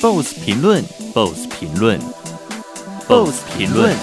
[0.00, 2.00] BOSS 评论，BOSS 评论
[3.06, 3.94] ，BOSS 评论。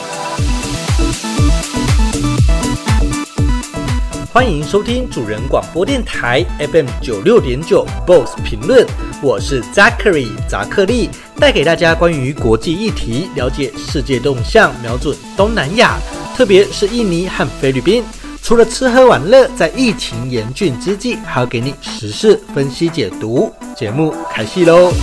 [4.32, 8.86] 欢迎收听主人广播电台 FM 九六点九 BOSS 评论，
[9.24, 11.10] 我是 Zachary 扎克利，
[11.40, 15.98] 带给大家关于国际议题，了解世界动向，瞄准东南亚，
[16.36, 18.04] 特别是印尼和菲律宾。
[18.44, 23.52] 除了吃喝玩乐，在疫情严峻之际，还要给你时事分析解读。
[23.76, 24.94] 节目开戏喽！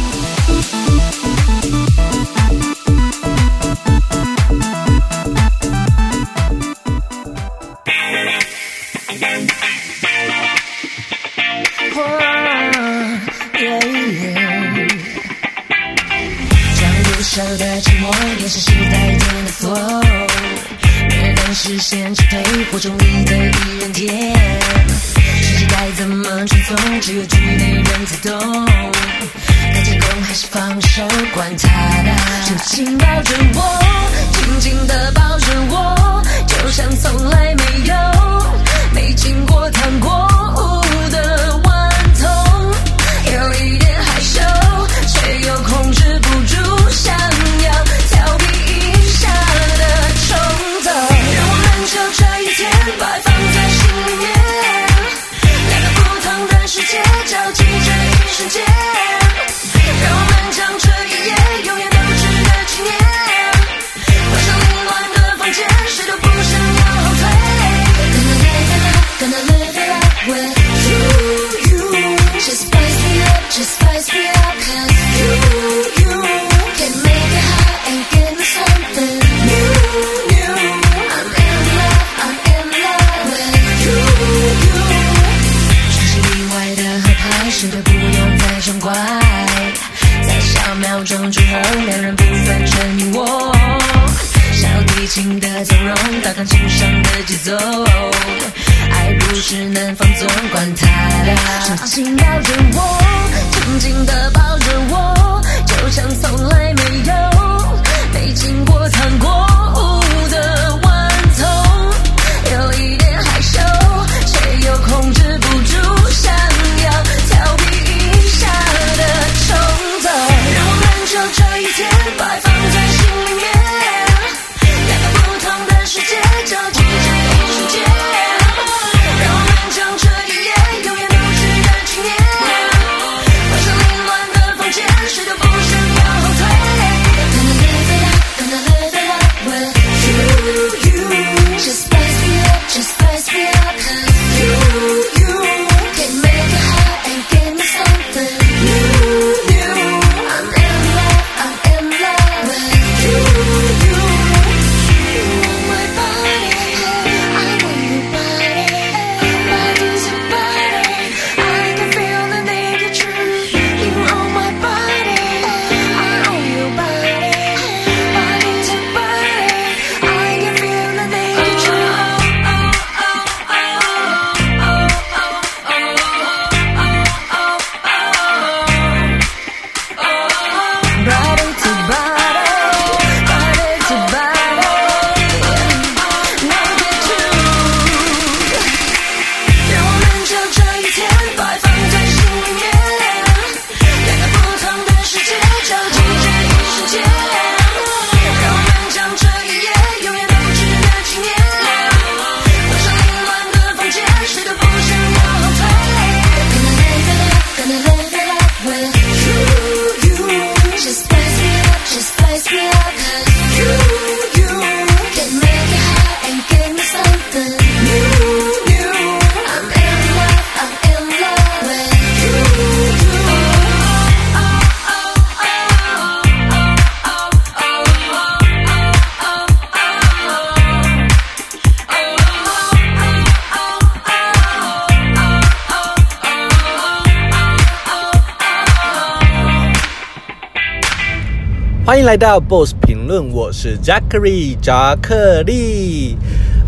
[242.05, 246.19] 来到 BOSS 评论，我是 Zachary 扎克利。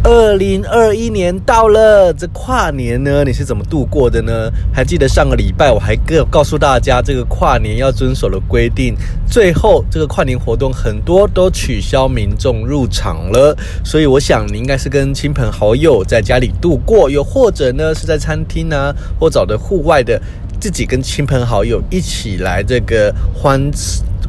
[0.03, 4.51] 二零二一年到了，这跨年呢，你是怎么度过的呢？
[4.73, 8.97] 还记得上个礼拜我还告告诉大家，这个跨年要遵守的规定，
[9.29, 13.55] 最后这个跨年活动很多都取消民众入场了。
[13.85, 18.91] 所以我想你应该是跟亲朋好友在家里度过，又或者呢是在餐厅啊，
[19.21, 20.19] 或找的户外的，
[20.59, 23.71] 自己跟亲朋好友一起来这个欢。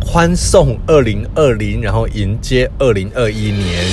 [0.05, 3.85] 欢送二零二零，然后迎接二零二一年。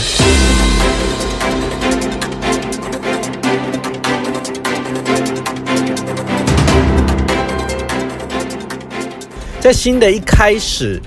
[9.61, 11.01] 在新的一开始。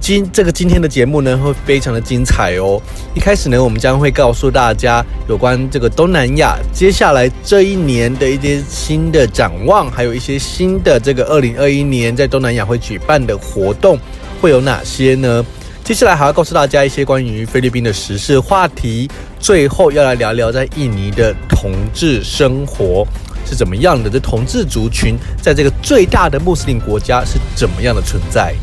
[0.00, 2.78] 今这个今天的节目呢，会非常的精彩哦。
[3.14, 13.98] 一开始呢，我们将会告诉大家有关这个东南亚接下来这一年的一些新的展望，还有一些新的这个二零二一年在东南亚会举办的活动
[14.44, 15.42] 会有哪些呢？
[15.82, 19.10] 接下来还要告诉大家一些关于菲律宾的时事话题。
[19.40, 23.06] 最后要来聊聊在印尼的同志生活
[23.46, 28.54] 是怎么样的，这同志族群在这个最大的穆斯林国家是怎么样的存在。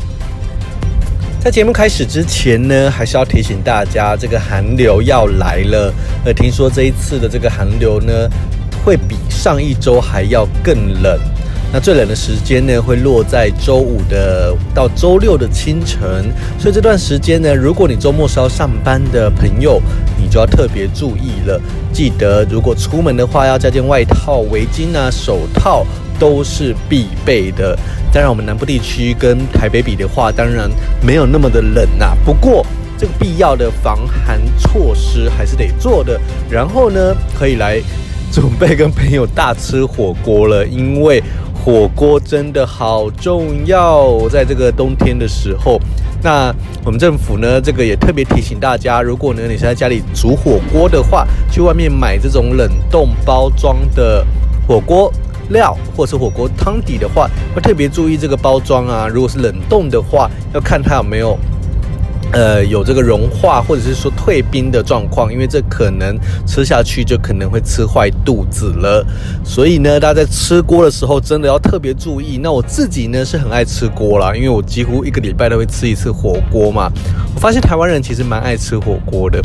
[1.40, 5.92] 在节目开始之前呢，还是要提醒大家，这个寒流要来了。
[6.24, 8.12] 呃，听说这一次的这个寒流呢，
[8.84, 11.18] 会比上一周还要更冷。
[11.72, 16.30] 那最冷的时间呢，会落在周五的到周六的清晨。
[16.58, 19.80] 所以这段时间呢，如果你周末是要上班的朋友，
[20.20, 21.60] 你就要特别注意了。
[21.92, 25.86] 记得，如果出门的话，要加件外套、围巾啊、手套。
[26.18, 27.76] 都是必备的。
[28.12, 30.70] 当然，我们南部地区跟台北比的话，当然
[31.04, 32.16] 没有那么的冷呐。
[32.24, 32.64] 不过，
[32.96, 36.20] 这个必要的防寒措施还是得做的。
[36.48, 37.82] 然后呢，可以来
[38.30, 41.20] 准备跟朋友大吃火锅了，因为
[41.64, 45.80] 火锅真的好重要，在这个冬天的时候。
[46.22, 46.54] 那
[46.84, 54.26] 我们政府呢，这个也特别提醒大家，如果呢你是在家里煮火锅的话，去外面买这种冷冻包装的
[54.66, 55.12] 火锅。
[55.48, 59.06] 料或是火锅汤底的话，要特别注意这个包装啊。
[59.06, 61.36] 如果是冷冻的话，要看它有没有，
[62.32, 69.06] 呃，有这个融化或者是说退冰的状况，因为这可能吃下去就可能会吃坏肚子了。
[69.44, 72.38] 所以呢，大家在吃锅的时候真的要特别注意。
[72.42, 76.90] 那我自己呢是很爱吃锅啦，因为我几乎一个礼拜都会吃一次火锅嘛。
[77.34, 79.40] 我发现台湾人其实蛮爱吃火锅的，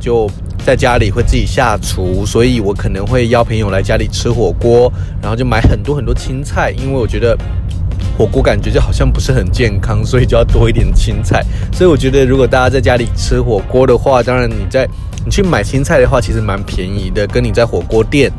[0.00, 0.28] 就。
[0.64, 7.36] 在家里会自己下厨，所以我可能会邀朋友来家里吃火锅，然后就买很多很多青菜，因为我觉得
[8.16, 11.44] 火锅感觉就好像不是很健康，所以就要多一点青菜。
[11.72, 14.88] 所以我觉得如果大家在家里吃火锅的话，当然你在
[15.24, 18.30] 你去买青菜的话，其实蛮便宜的，跟你在火锅店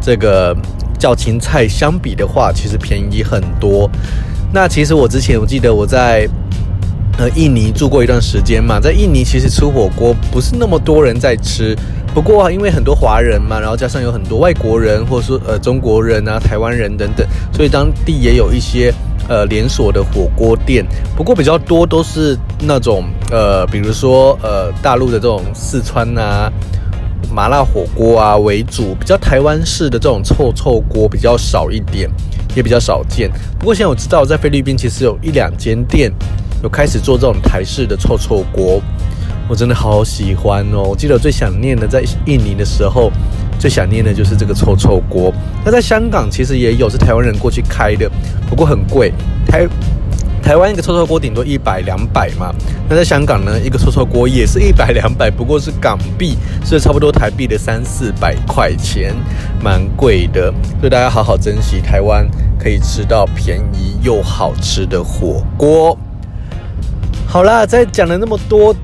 [0.00, 0.56] 这个
[0.98, 3.90] 叫青菜相比的话，其实便宜很多。
[4.52, 6.28] 那其实我之前我记得我在。
[7.18, 11.76] 呃，印尼住过一段时间嘛，在印尼其实吃火锅不是那么多人在吃，
[12.14, 18.90] 不过因为很多华人嘛，然后加上有很多外国人，或者说呃中国人啊、台湾人等等，所以当地也有一些
[19.32, 20.84] 呃连锁的火锅店，
[21.16, 26.52] 不过比较多都是那种呃，比如说呃大陆的这种四川啊
[27.32, 32.10] 麻辣火锅啊为主，比较台湾式的这种臭臭锅比较少一点，
[32.54, 33.30] 也比较少见。
[33.58, 36.12] 不过现在我知道在菲律宾其实有一两间店。
[36.62, 38.80] 有开始做这种台式的臭臭锅，
[39.48, 40.82] 我真的好喜欢哦！
[40.82, 43.10] 我记得我最想念的在印尼的时候，
[43.58, 45.32] 最想念的就是这个臭臭锅。
[45.64, 48.10] 那在香港其实也有，是台湾人过去开的，
[48.48, 49.12] 不过很贵。
[49.46, 49.68] 台
[50.42, 52.50] 台湾一个臭臭锅顶多一百两百嘛，
[52.88, 59.14] 那在香港呢，一个臭臭锅也是一百两百，不过是港币，所以差不多台币的三四百块钱，
[59.62, 60.52] 蛮贵的。
[60.80, 62.26] 所以大家好好珍惜台湾
[62.58, 65.96] 可以吃到便宜又好吃的火锅。
[67.26, 68.74] 好啦，在讲了那么多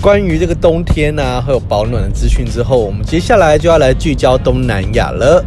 [0.00, 5.44] 关于这个冬天啊，还有保暖的资讯之后，我们接下来就要来聚焦东南亚了。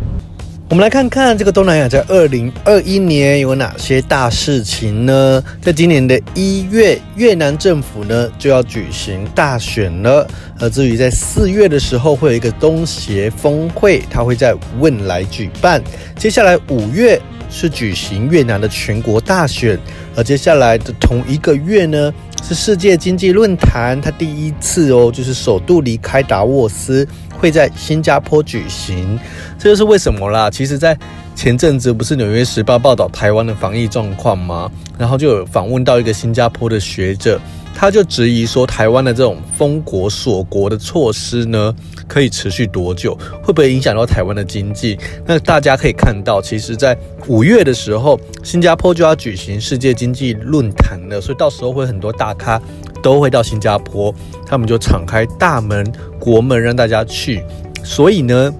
[0.69, 5.43] 我们来看看这个东南亚在二零二一年有哪些大事情呢？
[5.59, 10.27] 在今年的一月，越南政府呢就要举行大选了。
[10.59, 15.81] 而至于在四月的时候，会有一个东协峰会，它会在汶莱举办。
[16.15, 17.19] 接下来五月。
[17.53, 19.79] 是举行越南的全国大选，
[20.15, 22.11] 而接下来的同一个月呢，
[22.43, 27.07] 是世界经济论坛，它第一次哦，就是首度离开达沃斯，
[27.37, 29.19] 会在新加坡举行。
[29.59, 30.49] 这就是为什么啦。
[30.49, 30.97] 其实，在
[31.35, 34.71] 前阵子不是《纽约时报》报道台湾的防疫状况吗？
[34.97, 37.39] 然后就有访问到一个新加坡的学者。
[37.75, 41.73] 他就质疑说，台湾的这种封国锁国的措施呢，
[42.07, 43.17] 可以持续多久？
[43.41, 44.97] 会不会影响到台湾的经济？
[45.25, 52.61] 那大家可以看到，其实，在五月的时候，新加坡就要举行世界经济论坛了，所以到时候会很多大咖
[53.01, 54.13] 都会到新加坡，
[54.45, 55.85] 他们就敞开大门
[56.19, 57.43] 国门让大家去。
[57.83, 58.53] 所以呢，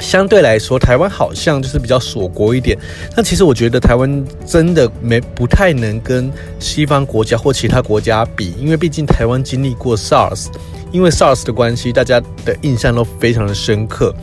[0.00, 2.76] 相对来说，台湾好像就是比较锁国一点。
[3.16, 10.46] 那其实我觉得台湾真的没不太能跟西方国家或其他国家比，因为毕竟台湾经历过 SARS，
[10.92, 14.14] 因为 SARS 的关系，大家的印象都非常的深刻。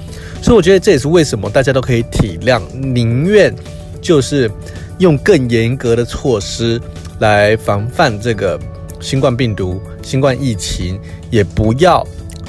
[0.41, 3.53] 所以我觉得这也是为什么大家都可以体谅，宁愿
[4.01, 4.51] 就是
[4.99, 6.81] 用更严格的措施
[7.19, 8.59] 来防范这个
[8.99, 10.99] 新冠病毒、新冠疫情，
[11.29, 12.05] 也不要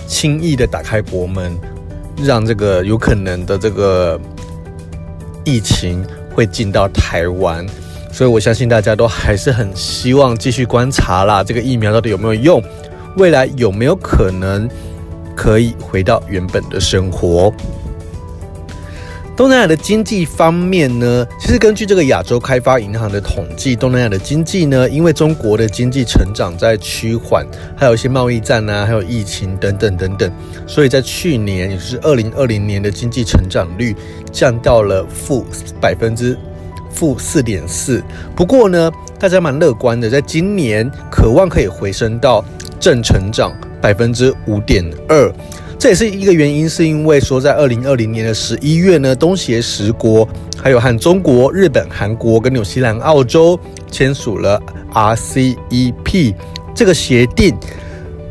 [0.07, 1.57] 轻易的打开国门，
[2.25, 4.21] 让这个有可能的这个
[5.45, 7.67] 疫情会进到台湾。
[8.12, 12.62] 所以我相信大家都还是很希望继续观察啦，这个疫苗到底有没有用，
[13.17, 14.69] 未来有没有可能
[15.35, 17.52] 可以回到原本的生活。
[19.35, 30.31] 东南亚的经济方面呢，其实根据这个亚洲开发银行的统计，东南亚的经济呢，因为中国的经济成长在趋缓，还有一些贸易战啊，还有疫情等等等等，
[30.67, 33.97] 所以在去年，也就是二零二零年的经济成长率
[34.31, 35.47] 降到了负
[35.81, 36.37] 百分之
[36.91, 38.03] 负四点四。
[38.37, 42.45] 不过呢，大家蛮乐观的，在今年渴望可以回升到
[42.79, 45.33] 正成长百分之五点二。
[45.83, 50.29] 这也是一个原因，是因为说在二零二零年的十一月呢，东协十国
[50.62, 53.59] 还有和中国、日本、韩国跟纽西兰、澳洲
[53.91, 54.62] 签署了
[54.95, 56.37] RCEP
[56.73, 57.53] 这个协定，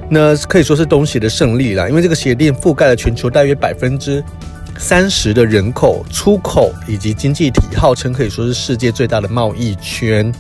[0.10, 4.24] 那可以说是东协的胜利啦，因为这个协定覆盖了全球大约百分之
[4.79, 10.34] 三十的人口、出口以及经济体，号称可以说是世界最大的贸易圈，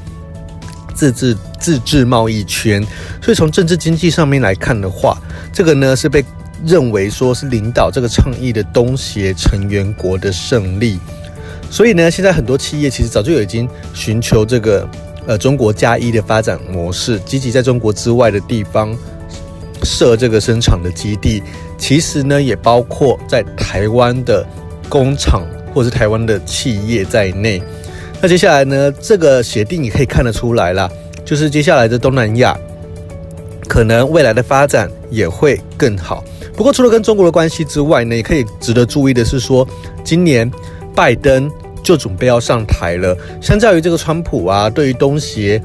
[0.95, 2.81] 自治自治贸易圈。
[3.21, 5.17] 所以从政治经济上面来看的话，
[5.51, 6.23] 这个呢是被。
[6.65, 10.99] 认为说是领导这个倡议的东协成员国的胜利，
[11.69, 14.87] 所以呢，现在很多企业其实早就已经寻求这个
[15.27, 18.95] 呃中国加一的发展模式，积极在中国之外的地方
[19.83, 21.41] 设这个生产的基地。
[21.77, 24.45] 其实呢，也包括在台湾的
[24.87, 27.59] 工厂或是台湾的企业在内。
[28.21, 30.87] 那接下来呢，这个协定你可以看得出来啦，
[31.25, 32.55] 就是接下来的东南亚
[33.71, 36.21] 可能未来的发展也会更好。
[36.57, 39.65] 不过，除了跟中国的关系之外呢，也可以值得注意的是说，
[40.03, 40.51] 今年
[40.93, 41.49] 拜登
[41.81, 43.17] 就准备要上台了。
[43.41, 45.61] 相较于这个川普啊，对于东协，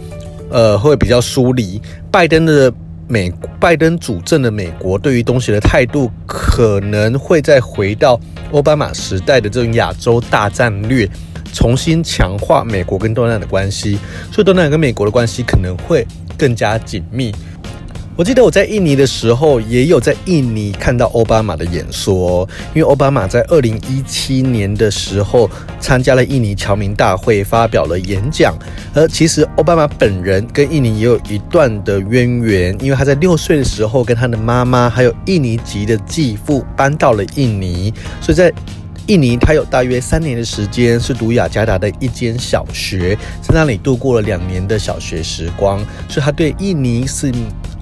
[0.50, 1.82] 呃，会比较疏离。
[2.08, 2.72] 拜登的
[3.08, 8.20] 美，拜登主政的美国，对于东协的态度，可能会再回到
[8.52, 11.08] 奥巴马时代的这种亚洲大战略，
[11.52, 13.98] 重新强化美国跟东南亚的关系。
[14.30, 16.06] 所以，东南亚跟美国的关系可能会
[16.38, 17.34] 更加紧密。
[18.16, 28.56] 我记得我在印尼的时候，也有在印尼看到奥巴马的演说，因为奥巴马在二零一七年的时候参加了印尼侨民大会，发表了演讲。
[28.94, 37.92] 而其实奥巴马本人跟印尼也有一段的渊源，因为他在六岁的时候跟他的妈妈还有印尼籍的继父搬到了印尼，
[38.22, 38.50] 所以在
[39.08, 47.30] 印尼他有大约三年的时间是读雅加达的一间小学，在那里度过了两年的小学时光，所以他对印尼是。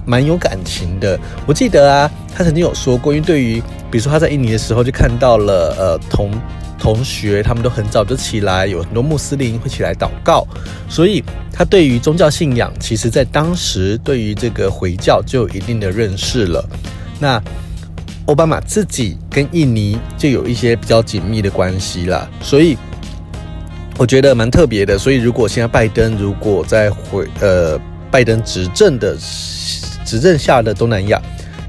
[0.05, 3.59] 蛮有感情的，我记得啊，他曾经有说过，因为对于，
[3.89, 6.31] 比如说他在印尼的时候，就看到了呃同
[6.77, 10.45] 同学，他们都很早就起来，有很多穆斯林会起来祷告，
[10.87, 16.63] 所以他对于宗教信仰，其实在当时对于这个回教就有一定的认识了。
[17.19, 17.41] 那
[18.27, 22.77] 奥巴马自己跟印尼就有一些比较紧密的关系啦，所以
[23.97, 24.99] 我觉得蛮特别的。
[24.99, 27.79] 所以如果现在拜登如果在回呃
[28.11, 29.17] 拜登执政的。
[30.05, 31.19] 执政下的东南亚，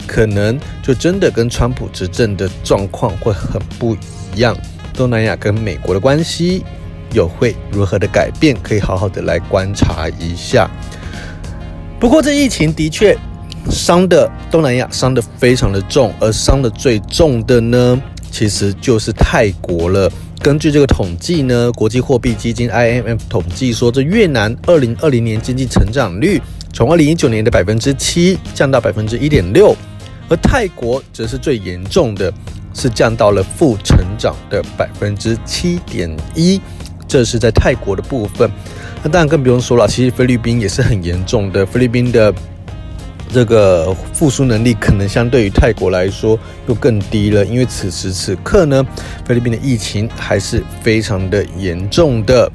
[0.06, 3.96] 可能就真的跟川普执政的状况会很不
[4.34, 4.56] 一样。
[4.94, 6.64] 东南亚跟美国的关系
[7.12, 8.56] 又会如何的改变？
[8.62, 10.70] 可以好好的来观察一下。
[11.98, 13.16] 不过这疫情的确
[13.70, 18.00] 伤的东南亚伤的非常的重，而伤的最重的呢，
[18.30, 20.10] 其实就是泰国了。
[20.40, 26.40] 根据这个统计呢，国际货币基金 IMF 统计说，这越南二零二零年经济成长率。
[26.76, 29.74] 从二零一九年的百分之七降到百分之一点六，
[30.28, 32.30] 而泰国则是最严重的，
[32.74, 36.60] 是降到了负成长的百分之七点一。
[37.08, 38.50] 这是在泰国的部分。
[39.02, 41.64] 那当然更不用说了，其实菲律宾也是很严重的。
[41.64, 42.30] 菲律宾的
[43.32, 48.86] 这个复苏能力可能相对于泰国来说又更低了，因为此时此刻呢，
[49.24, 52.52] 菲律宾的疫情还是非常的严重的。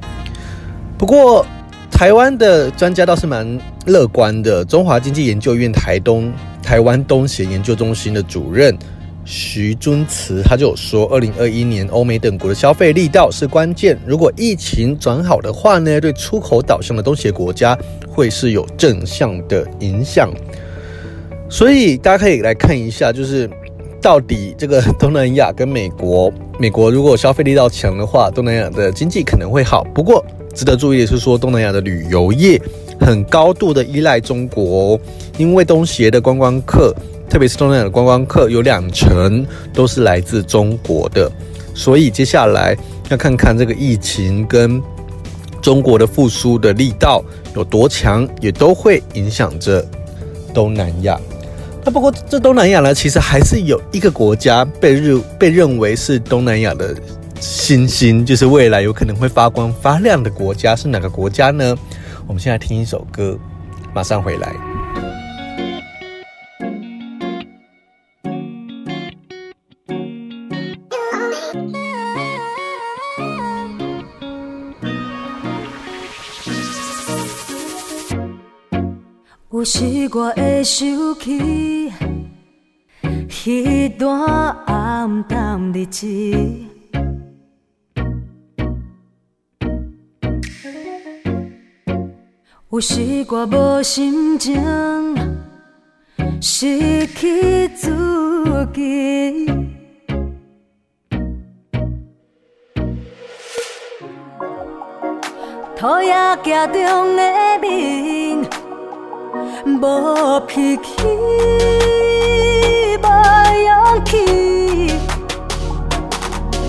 [0.96, 1.44] 不过，
[1.92, 4.66] 台湾的专家倒是蛮乐观的。
[4.66, 6.34] 中华经济研究院台东
[6.64, 8.76] 台湾东协研究中心的主任
[9.24, 13.96] 徐尊慈，他就有说，二零二一年欧美等国的消费力道是关键。
[14.06, 17.78] 如果疫情转好的话呢，对出口导向的东协国家
[18.10, 20.32] 会是有正向的影响。
[21.48, 23.48] 所以大家可以来看一下，就是
[24.02, 29.84] 到底这个东南亚跟美国，美国如果消费力道强的话，东南亚的经济可能会好。
[29.94, 32.62] 不过，值得注意的是，说东南亚的旅游业
[33.00, 35.00] 很高度的依赖中国，
[35.38, 36.94] 因为东协的观光客，
[37.30, 41.32] 特别是东南亚的观光客，有两成都是来自中国的，
[41.74, 42.76] 所以接下来
[43.10, 44.82] 要看看这个疫情跟
[45.62, 47.24] 中国的复苏的力道
[47.56, 49.86] 有多强，也都会影响着
[50.54, 51.20] 东南亚。
[51.84, 56.96] 那不过这东南亚呢，其实还是有一个国家被认被认为是东南亚的
[57.42, 61.76] 星星，就是未来有可能会发光发亮的国家，是哪个国家呢？
[62.28, 63.38] 我们现在听一首歌，
[63.94, 64.54] 马上回来。
[79.52, 80.88] 有时我会想
[81.20, 81.92] 起
[83.30, 86.08] 迄段暗淡日子，
[92.74, 94.56] 有时我无心情
[96.42, 97.92] 失去自
[98.74, 99.46] 己，
[105.76, 108.50] 讨厌镜中的面。
[109.66, 110.94] 无脾气，
[113.04, 113.06] 无
[113.66, 114.94] 勇气，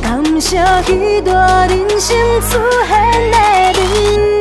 [0.03, 3.39] 感谢彼段人生出现的
[3.79, 4.32] 你。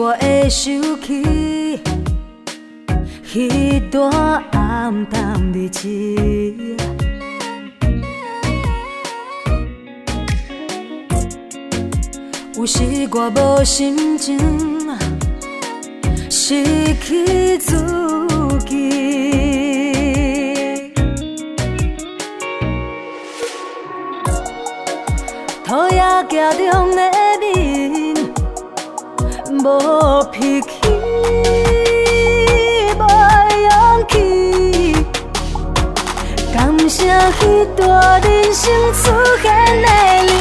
[0.00, 1.80] 我会想起
[3.26, 4.08] 迄段
[4.52, 5.88] 暗淡日子，
[12.54, 14.38] 有时我无心情
[16.30, 17.84] 失去自
[18.66, 20.92] 己，
[25.64, 27.17] 讨厌家中的。
[29.64, 30.68] 无脾气，
[32.94, 33.02] 无
[33.66, 33.72] 勇
[34.08, 34.94] 气，
[36.54, 37.02] 感谢
[37.40, 39.10] 彼段人生出
[39.42, 39.46] 现
[39.82, 39.88] 的
[40.32, 40.37] 你。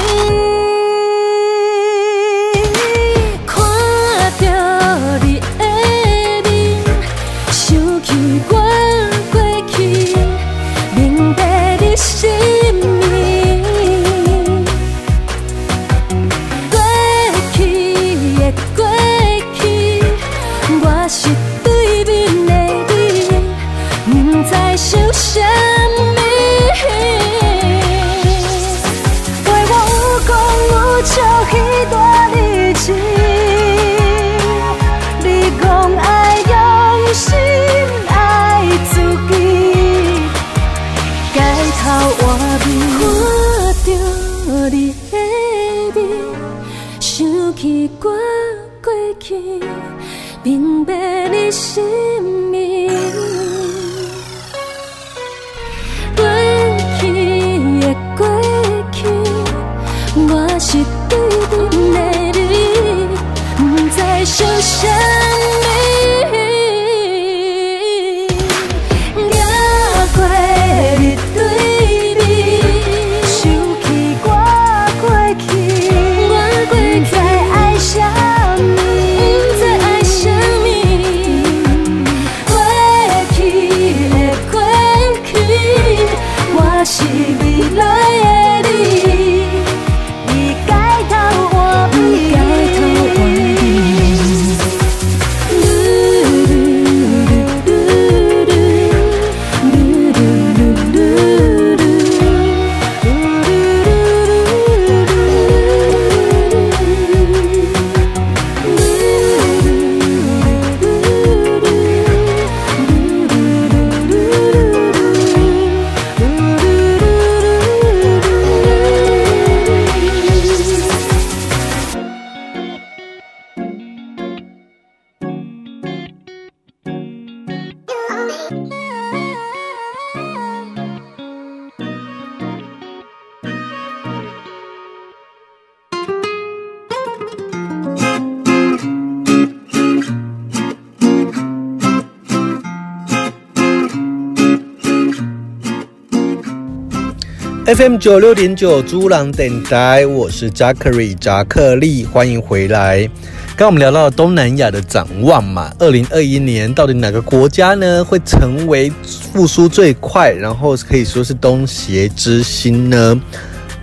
[147.78, 153.08] FM 九六点九，猪郎电台，我是 Jackery 扎克利，欢迎回来。
[153.50, 158.92] 刚刚我们聊到东南亚的展望嘛，二零二一年到底哪个国家呢会成为
[159.32, 163.16] 复苏最快，然后可以说是东协之星呢？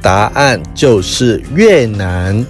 [0.02, 2.44] 答案就是越南，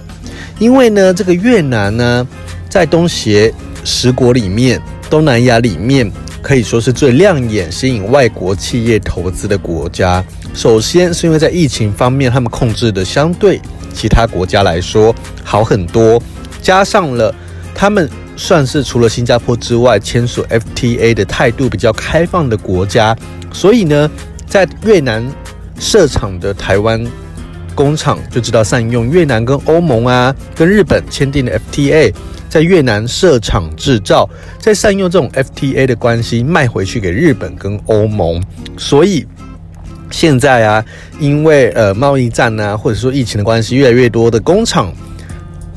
[0.57, 2.27] 因为呢，这个越南呢，
[2.67, 3.53] 在东协
[3.83, 4.81] 十国里面，
[5.11, 6.11] 东南亚里面
[6.45, 10.23] 可以说是最亮眼、吸引外国企业投资的国家。
[10.53, 13.59] 首先是因为在疫情方面，他们控制的相对
[13.91, 16.21] 其他国家来说好很多，
[16.61, 17.33] 加上了
[17.73, 23.17] 他们算是除了新加坡之外签署 FTA 的态度比较开放的国家，
[23.51, 24.07] 所以呢，
[24.47, 25.27] 在越南
[25.79, 27.03] 设厂的台湾
[27.75, 32.11] 工厂就知道善用越南跟欧盟啊、跟日本签订的 FTA，
[32.49, 38.41] 在越南设厂制造，再善用这种 FTA 的关系卖回去给日本跟欧盟，
[38.77, 39.27] 所以。
[40.11, 40.85] 现在啊，
[41.19, 44.93] 因为呃贸易战啊，或者说疫情的关系，越来越多的工厂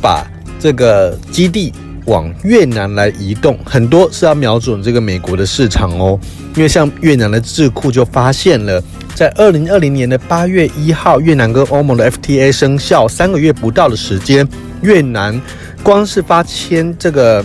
[0.01, 0.25] 把
[0.61, 1.73] 这个基地
[2.09, 6.19] 往越南来移动，很多是要瞄准这个美国的市场哦。
[6.57, 8.83] 因为像越南的智库就发现了，
[9.15, 14.49] 在二零二零年的八月一号，越南跟欧盟的 FTA 生效三个月不到的时间，
[14.81, 15.41] 越南
[15.83, 17.45] 光是发签这个，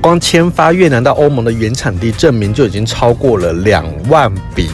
[0.00, 4.68] 光签发越南到欧盟的原产地证明就已经超过了两万笔。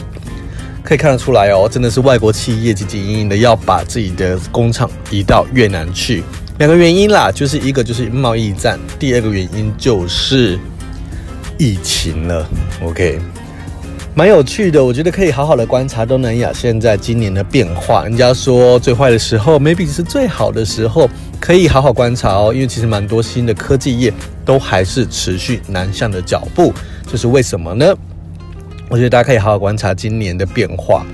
[0.81, 6.23] 可以看得出来哦，真的是外国企业汲汲营营的要把自己的工厂移到越南去。
[6.59, 10.59] 两个原因啦，就是一个就是贸易战，第二个原因就是
[11.57, 12.45] 疫情了。
[12.83, 13.17] OK，
[14.13, 18.03] 蛮有趣的，我觉得可以好好的观察东南亚现在今年的变化。
[18.03, 22.51] 人家说最坏的时候，maybe 是最好的时候，可以好好观察哦。
[22.53, 26.73] 因为其实蛮多新的科技业都还是持续南向的脚步，
[27.09, 27.95] 这是为什么呢？
[28.89, 31.05] 我觉得大家可以好好观察今年的变化，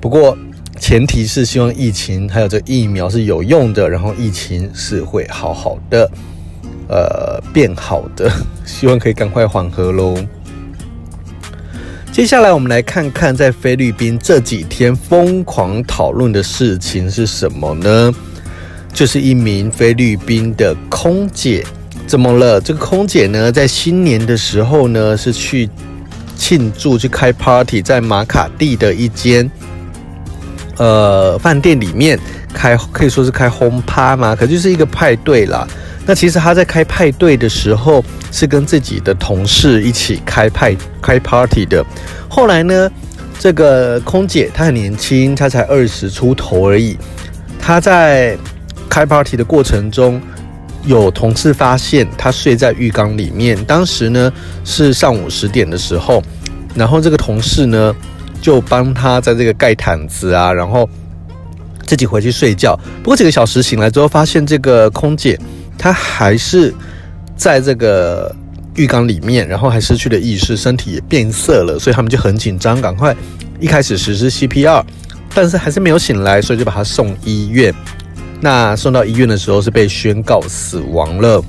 [0.00, 0.38] 不过
[0.82, 6.10] 前提是希望疫情还有这疫苗是有用的，然后疫情是会好好的，
[6.88, 8.28] 呃，变好的，
[8.66, 10.16] 希望可以赶快缓和喽。
[12.10, 18.12] 接下来我们来看看在菲律宾这几天疯狂讨论的事情是什么呢？
[18.92, 21.64] 就是一名菲律宾的空姐
[22.08, 22.60] 怎么了？
[22.60, 25.70] 这个空姐呢，在新年的时候呢，是去。
[26.34, 29.48] 庆祝去开 party，在马卡蒂的一间
[30.76, 32.18] 呃饭店里面
[32.52, 35.66] 开，可以说是开轰趴嘛，可就是一个派对啦。
[36.04, 41.84] 那其实他在开派对的时候，是跟自己的同事一起开派开 party 的。
[42.28, 42.90] 后来呢，
[43.38, 46.98] 这个空姐她很年轻，她才二十出头而已。
[47.60, 48.36] 她在
[48.88, 50.20] 开 party 的过程中，
[50.84, 54.32] 有同事发现她睡在浴缸里面，当时呢
[54.64, 56.20] 是上午十点的时候，
[56.74, 57.94] 然后这个同事呢
[58.42, 60.86] 就帮他在这个盖毯子啊，然后
[61.86, 62.78] 自己回去睡觉。
[63.02, 65.38] 不过几个小时醒来之后，发现这个空姐
[65.78, 66.74] 她还是
[67.36, 68.34] 在这个
[68.74, 73.16] 浴缸里面，然后还失去了意识，身体也变色了，所以他们就很紧张，赶快
[73.60, 74.84] 一开始实施 CPR，
[75.32, 77.72] 但是还是没有醒来，所以就把他送医院。
[78.40, 81.40] 那送到医院的时候是被宣告死亡了。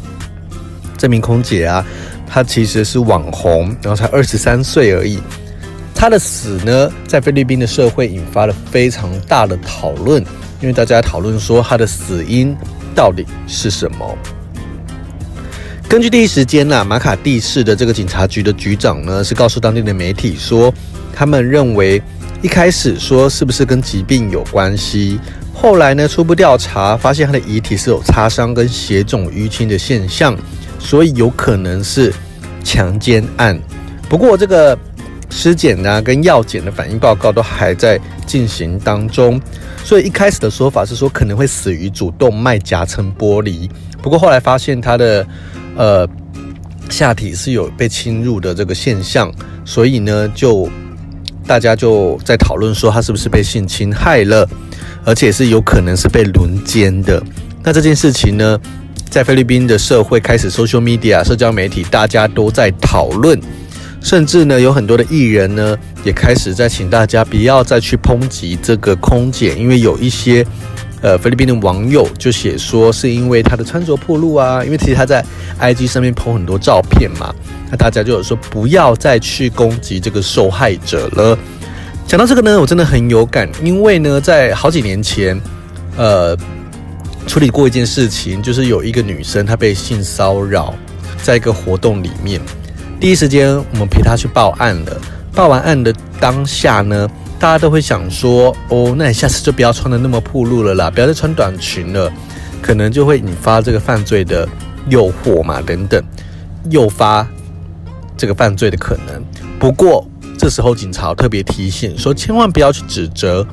[0.95, 1.83] 这名空姐啊，
[2.27, 5.19] 她其实是网红，然后才二十三岁而已。
[5.95, 10.21] 他的死呢，在菲律宾的社会引发了非常大的讨论，
[10.59, 12.55] 因为大家讨论说他的死因
[12.93, 14.17] 到底是什么。
[15.87, 20.73] 根据第一时间呐，马卡蒂市的这个警察局的局长呢，是告诉当地的媒体说，
[21.13, 22.01] 他们认为
[22.41, 25.19] 一开始说是不是跟疾病有关系。
[25.53, 30.35] 后来呢，初步调查发现他的遗体是有擦伤跟血肿淤青的现象，
[30.79, 32.11] 所以有可能是
[32.63, 33.57] 强奸案。
[34.09, 34.77] 不过这个
[35.33, 39.41] 尸检呢跟药检的反应报告都还在进行当中，
[39.83, 43.69] 所以一开始的说法是说可能会死于主动脉夹层剥离。
[44.01, 45.25] 不过后来发现他的
[45.75, 46.07] 呃
[46.89, 49.31] 下体是有被侵入的这个现象，
[49.65, 50.69] 所以呢就
[51.47, 54.47] 大家就在讨论说他是不是被性侵害了。
[55.05, 57.21] 而且是有可能是被轮奸的。
[57.61, 58.57] 那这件事情呢，
[59.09, 63.37] 在菲律宾的社会开始，social media 社交媒体大家都在讨论，
[64.03, 70.45] 甚至呢，有很多的艺人呢也开始在请大家不要再去抨击这个空姐，因为有一些
[71.01, 75.23] 呃菲律宾的网友就写说，是因为她的穿着暴露啊，因为其实她在
[75.57, 77.33] IG 上面 po 很多照片嘛，
[77.71, 81.37] 那大家就有说不要再去攻击这个受害者了。
[82.05, 85.39] 讲到这个呢，我真的很有感，因为呢，在好几年前，
[85.95, 86.37] 呃，
[87.25, 90.75] 处理过一件事情，就是有一个女生她被性骚扰，
[91.23, 92.41] 在一个活动里面，
[93.03, 95.01] 第一时间我们陪他去报案了。
[95.33, 97.05] 报完案的当下呢，
[97.37, 102.09] 大家都会想说，哦，那你下次就不要穿得那么暴露了啦，不要再穿短裙了，
[102.61, 104.47] 可能就会引发这个犯罪的
[104.87, 106.01] 诱惑嘛，等等，
[106.69, 107.27] 诱发
[108.15, 109.21] 这个犯罪的可能。
[109.59, 113.45] 不过这时候警察特别提醒说，千万不要去指责，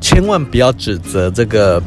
[0.00, 1.80] 千万不要指责这个。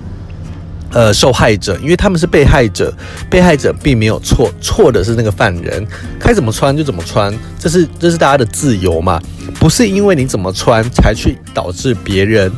[0.98, 2.92] 呃，受害者，因为他们是被害者，
[3.30, 5.86] 被害者并没有错，错的是那个犯人，
[6.20, 9.22] 该怎么穿就怎么穿，这是这是大家的自由嘛，
[9.60, 12.52] 不是因为你怎么穿才去导致别人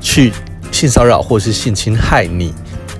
[0.00, 0.32] 去
[0.70, 2.54] 性骚扰或是性侵害你，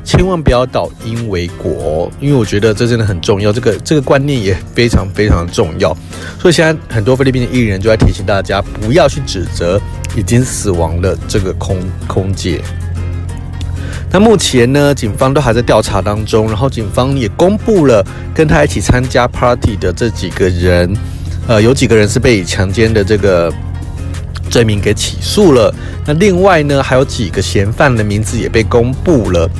[0.05, 5.97] 千万不要倒因为果，因为我觉得这真的很重要，这个这个观念也非常非常重要，
[6.39, 9.81] 所以现在很多菲律宾的艺人就在提醒大家，不要去指责
[10.15, 12.61] 已经死亡的这个空空姐。
[14.13, 20.95] 那目前呢，警方都还在调查当中，然后警方也公布了跟他一起参加 party 的这几个人，
[21.49, 23.51] 呃，有几个人是被强奸的这个
[24.51, 25.75] 罪名给起诉了。
[26.05, 29.51] 那另外呢，还有几个嫌犯的名字也被公布了。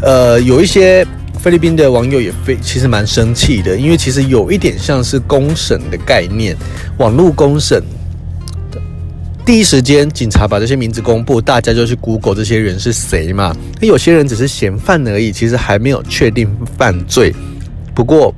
[0.00, 1.04] 呃，有一些
[1.40, 6.56] 菲律宾的网友也非其实蛮生气的，因为其实有一点像是公审的概念，
[6.98, 7.82] 网络公审。
[9.48, 13.56] 第一时间，警察把这些名字公布，大家就去 Google 这些人是谁嘛？
[13.80, 17.34] 那有些人只是嫌犯而已，其实还没有确定犯罪。
[17.94, 18.34] 不过，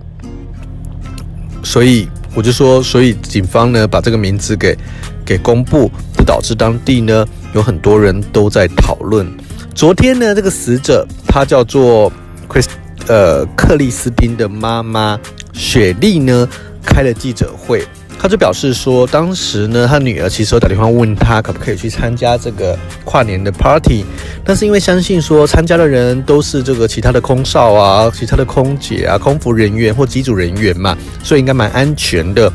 [1.65, 4.79] 所以我就说，所以警方呢把这个名字给
[5.27, 9.27] 给公布，就导致当地呢有很多人都在讨论。
[9.75, 12.13] 昨天呢，这个死者她叫做
[12.49, 12.67] Chris，
[13.09, 15.19] 呃，克里斯汀的妈妈
[15.53, 16.49] 雪莉呢
[16.85, 17.85] 开了记者会。
[18.23, 24.05] 他就表示说，当时呢，他女儿其实有打电话问他可不可以去参加这个跨年的 party，
[24.45, 32.53] 但是因为相信说参加的人都是这个其他的空少啊、其他的空姐啊、空服人员或机组人员嘛，所以应该蛮安全的。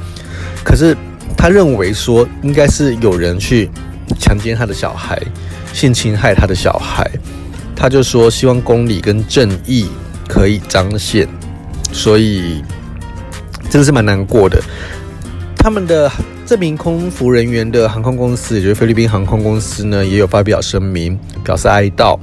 [0.63, 0.95] 可是
[1.35, 3.67] 他认为说，应该是有人去
[4.19, 5.19] 强奸他的小孩、
[5.73, 7.09] 性侵害他的小孩，
[7.75, 9.87] 他就说希望公理跟正义
[10.27, 11.27] 可以彰显，
[11.91, 12.63] 所以
[13.67, 14.61] 真的是蛮难过的。
[15.65, 16.11] 他们的
[16.45, 22.19] 这名空服人员的航空公司，也就是菲律宾航空公司呢，也有发表声明表示哀悼。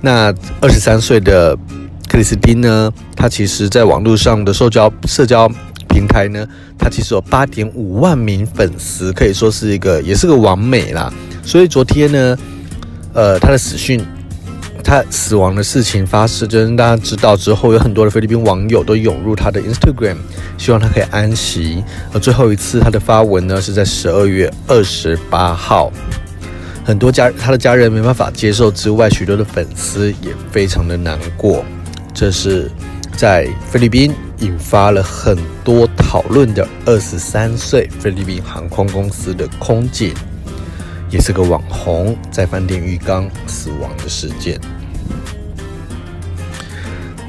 [0.00, 1.54] 那二十三岁的
[2.08, 5.46] 克里斯汀呢，他其实在网络上的社交社交
[5.90, 6.48] 平台呢，
[6.78, 11.12] 他其实有八点五万名粉丝，可以说是一个也是个完美啦。
[11.42, 12.38] 所以昨天呢，
[13.12, 14.02] 呃，他的死讯。
[14.84, 20.16] 他死亡的事情发生，就是大家知道之后，有很多的菲律宾网友都涌入他的 Instagram，
[20.58, 21.82] 希望他可以安息。
[22.12, 25.90] 而最后一次他的发文呢，是在十二月二十八号。
[26.84, 31.64] 很多家他的家人没办法接受之外，许多的粉丝也非常的难过。
[32.12, 32.70] 这是
[33.16, 40.12] 在菲律宾引发了很多讨论的二十三岁菲律宾航空公司的空姐。
[41.14, 44.58] 也是个网红在饭店浴缸死亡的事件，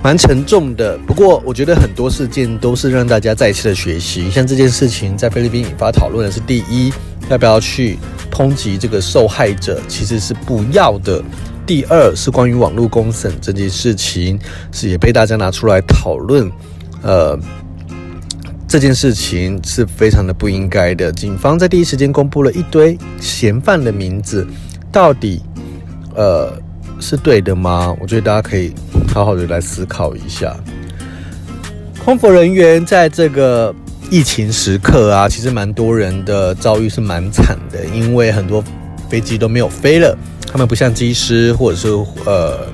[0.02, 0.98] 蛮沉重的。
[1.06, 4.28] 不过，我觉得很多事件都是让大家再次的学习。
[4.32, 6.92] 像这件事情在菲律宾引发讨论的是：第一，
[7.30, 8.00] 要不要去
[8.32, 9.80] 抨击这个受害者？
[9.88, 11.24] 其实是不要的。
[11.68, 14.40] 第二，是关于网络公审这件事情，
[14.72, 16.52] 是也被大家拿出来讨论。
[17.04, 17.38] 呃。
[18.76, 21.10] 这件事情是非常的不应该的。
[21.10, 24.46] 警方在第一时间公布了一堆嫌犯的名字，
[24.92, 25.42] 到底
[26.14, 26.52] 呃
[27.00, 27.96] 是对的吗？
[28.02, 28.74] 我觉得大家可以
[29.08, 30.54] 好好的来思考一下。
[32.04, 33.74] 空服人员在这个
[34.12, 38.62] 疫情时刻啊，其实蛮多人的遭遇是蛮惨的，因为很多
[39.08, 40.18] 飞机都没有飞了。
[40.52, 41.88] 他们不像机师或者是
[42.26, 42.68] 呃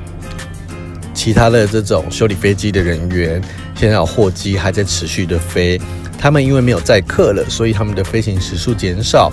[1.14, 3.40] 其他的这种修理飞机的人员。
[3.82, 5.82] 现在货机还在持续的飞，
[6.16, 9.32] 他们因为没有载客了，所以他们的飞行时数减少，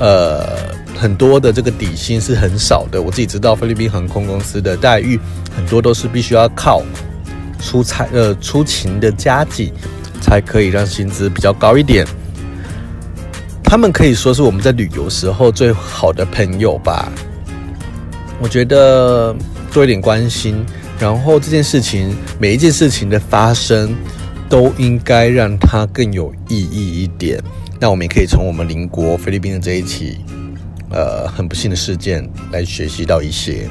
[0.00, 3.00] 呃，很多的这个底薪是很少的。
[3.00, 5.16] 我自己知道菲律宾航空公司的待遇
[5.54, 6.82] 很多都是必须要靠
[7.60, 9.72] 出差呃出勤的加给
[10.20, 12.04] 才可以让薪资比较高一点。
[13.62, 17.12] 他们可以说是我们在旅游时候最好的朋友吧。
[18.40, 19.32] 我觉得
[19.72, 20.66] 多一点关心。
[21.00, 23.94] 然后这件事情，每一件事情的发生，
[24.48, 27.40] 都应该让它更有意义一点。
[27.80, 30.18] 那我们也可以从我们邻国菲律宾的这一起，
[30.90, 33.68] 呃，很不幸的事件来学习到一些。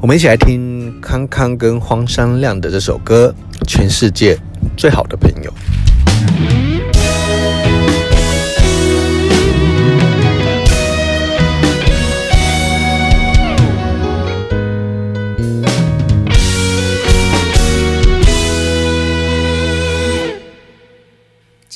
[0.00, 3.34] 我们一起来听康康跟荒山亮的这首歌
[3.66, 4.38] 《全世界
[4.78, 5.52] 最好的朋友》。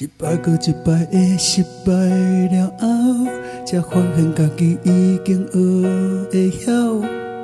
[0.04, 2.86] 一百过一摆的失败了后，
[3.64, 5.56] 才发现家己已经学
[6.30, 6.72] 会晓，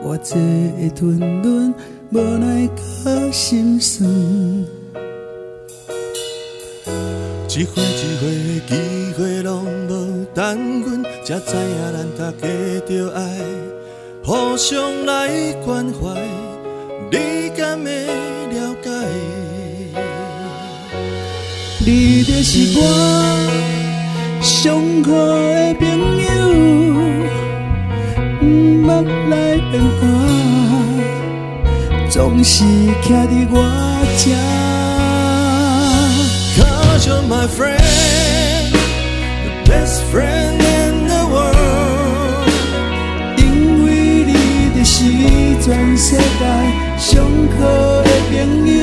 [0.03, 1.75] 我这的吞忍，
[2.11, 4.07] 无奈甲心酸。
[7.49, 8.73] 一回一回的机
[9.17, 12.47] 会拢无等阮，才知影咱大家
[12.87, 13.41] 着爱，
[14.23, 16.15] 互相来关怀，
[17.11, 18.07] 你敢会
[22.21, 22.81] 你就是我
[24.43, 25.89] 上好的朋
[26.21, 26.29] 友，
[28.43, 28.45] 毋
[28.87, 28.91] 捌
[29.31, 30.03] 来变卦，
[32.11, 32.63] 总是
[33.03, 33.55] 徛伫我
[34.19, 34.23] 这。
[36.61, 38.69] Cause you're my friend,
[39.43, 42.51] the best friend in the world。
[43.39, 43.43] 因
[43.87, 43.89] 为
[44.27, 44.35] 你
[44.79, 44.93] 就是
[45.63, 46.21] 全世界
[46.99, 47.25] 上
[47.57, 47.65] 好
[48.03, 48.37] 的朋
[48.77, 48.80] 友。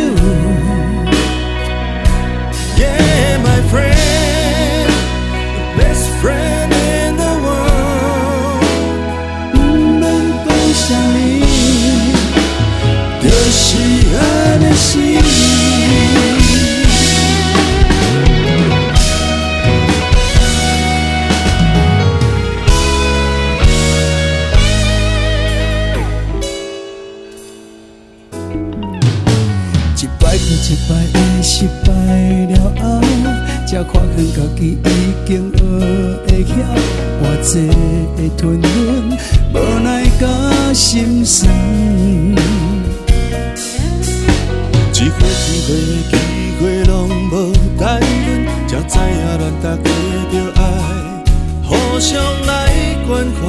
[29.99, 31.91] 一摆过一摆的失败
[32.53, 32.81] 了后，
[33.65, 34.85] 才发现自己已
[35.25, 35.59] 经学
[36.27, 36.49] 会晓
[37.21, 37.67] 偌济
[38.15, 38.65] 的吞忍，
[39.53, 39.85] 无奈
[40.19, 40.23] 甲
[40.73, 41.49] 心酸。
[44.97, 46.13] 一，回一回的机
[46.60, 46.91] 会拢
[47.29, 49.88] 无等阮，才知影咱大家
[50.31, 50.62] 着爱，
[51.63, 52.10] 互相
[52.47, 52.49] 来
[53.07, 53.45] 关怀，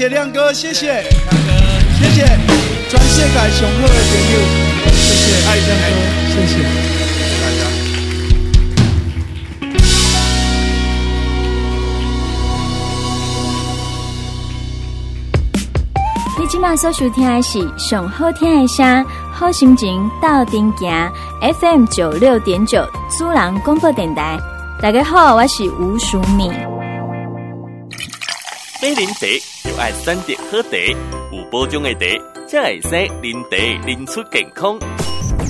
[0.00, 1.04] 谢谢亮哥，谢谢，
[1.98, 2.24] 谢谢，
[2.88, 4.40] 全世界上好的朋友。
[4.94, 5.84] 谢谢爱亮哥，
[6.26, 7.60] 谢谢，谢谢大家。
[16.38, 21.12] 你今晚所收听的是上好听的声，好心情到顶行
[21.60, 22.82] FM 九六点九，
[23.18, 24.38] 主人广播电台。
[24.80, 26.50] 大家好，我是吴淑敏。
[28.82, 29.49] 买林茶就
[29.80, 30.76] 爱选择好茶，
[31.32, 33.56] 有保障的茶，才会使林茶
[33.88, 34.78] 饮出健康。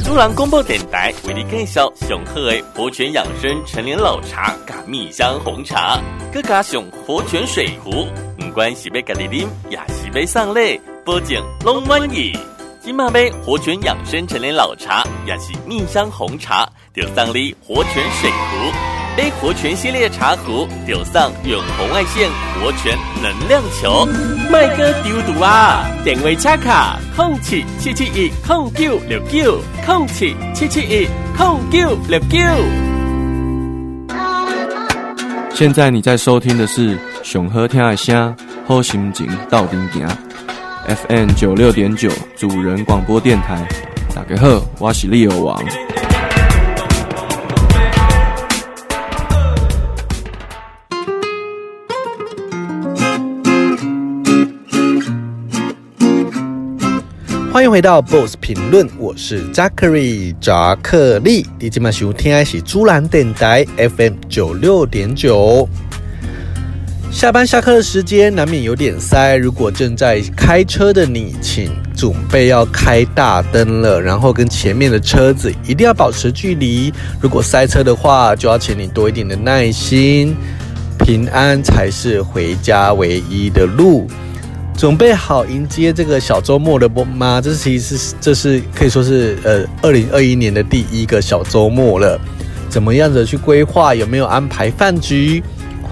[0.05, 6.01] 主人广播电台为你介绍上好的活泉养生陈年老茶加蜜香红茶，
[6.33, 8.07] 各家上活泉水壶，
[8.39, 12.33] 不管是要家己啉，也是要送礼，保证拢满意。
[12.81, 19.00] 今马杯活泉养生陈年老茶，也是蜜香红茶，就送你活泉水壶。
[19.17, 24.07] A 活泉系列茶壶，丢上远红外线活泉能量球。
[24.51, 25.85] 麦哥丢毒啊！
[26.05, 32.39] 点位卡卡，空七七七一空九六九，空七七七一空九六九。
[35.53, 38.35] 现在你在收听的是熊喝听爱虾
[38.67, 40.09] 好心情到顶行
[40.87, 43.67] FM 九六点九主人广播电台。
[44.15, 45.90] 大家好，我是利欧王。
[57.53, 61.45] 欢迎回到 Boss 评论，我是 Jackery 扎克利。
[61.59, 65.69] 你今晚收听的是主人电台 FM 九六点九。
[67.11, 76.95] 下班下课的时间难免有点塞，如果正在开车的你，请准备要开大灯了，然后跟前面的车子一定要保持距离。
[77.21, 80.37] 如果塞车的话，就要请你多一点的耐心，
[81.01, 84.07] 平安才是回家唯一的路。
[84.77, 87.41] 准备好迎接这个小周末的吗？
[87.41, 92.19] 这其实是这是可以说是呃，二零二一年的第一个小周末了。
[92.69, 93.95] 怎么样子去规划？
[93.95, 95.43] 有没有安排饭局？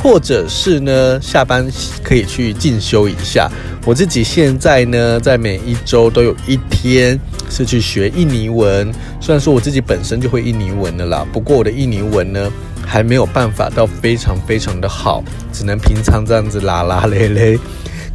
[0.01, 1.69] 或者是呢，下班
[2.05, 3.51] 可以去进修一下。
[3.85, 7.19] 我自己现在呢，在每一周都有一天
[7.51, 8.91] 是去学印尼文。
[9.21, 12.49] 虽然说我自己本身就会印尼文的啦，不过我的印尼文呢，
[12.87, 15.21] 还没有办法到非常非常的好，
[15.53, 17.59] 只能平常这样子拉拉咧咧。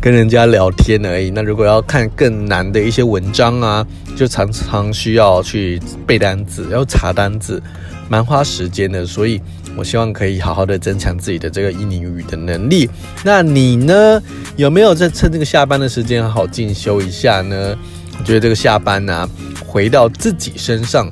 [0.04, 1.30] 跟人家聊天而已。
[1.30, 3.88] 那如果要看更难的一些文章啊，
[4.18, 7.64] 就常常需要去背单词，要查单词，
[8.10, 9.06] 蛮花时间的。
[9.06, 9.39] 所以
[9.78, 12.89] 我希望可以好好的增强自己的这个印尼语的能力。
[13.24, 14.22] 那你呢？
[14.58, 17.74] 有没有在趁这个下班的时间好好进修一下呢？
[18.20, 19.30] 我觉得这个下班呢、啊，
[19.66, 21.10] 回到自己身上，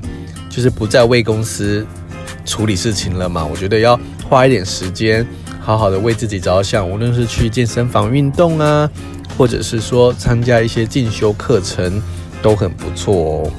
[0.50, 1.86] 就是不再为公司
[2.44, 3.42] 处理事情了嘛。
[3.42, 5.26] 我觉得要花一点时间。
[5.64, 8.90] 好好的为自己着想，无论是去健身房运动啊，
[9.38, 12.02] 或者是说参加一些进修课程，
[12.42, 13.50] 都很不错哦。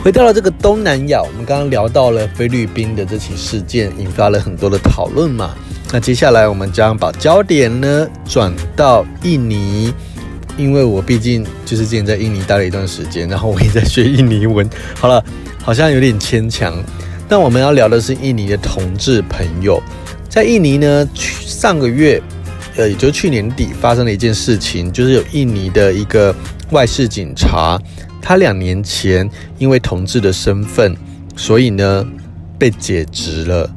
[0.00, 5.54] 回到了这个东南亚，我们刚刚聊到了菲律宾的这起事件，引发了很多的讨论嘛。
[5.92, 9.92] 那接下来我们将把焦点呢转到印尼，
[10.56, 14.68] 因为我毕竟就是之前在印尼待了一段时间，然后我也在学印尼文。
[14.94, 15.22] 好了，
[15.62, 16.72] 好像有点牵强。
[17.28, 19.82] 但我们要聊的是印尼的同志朋友。
[20.32, 22.18] 在印尼呢，去上个月，
[22.76, 26.34] 呃，也就是去年底发生了一件事情，就是有印尼的一个
[26.70, 27.78] 外事警察，
[28.22, 29.28] 他两年前
[29.58, 30.96] 因为同志的身份，
[31.36, 32.02] 所以呢
[32.58, 33.70] 被解职了，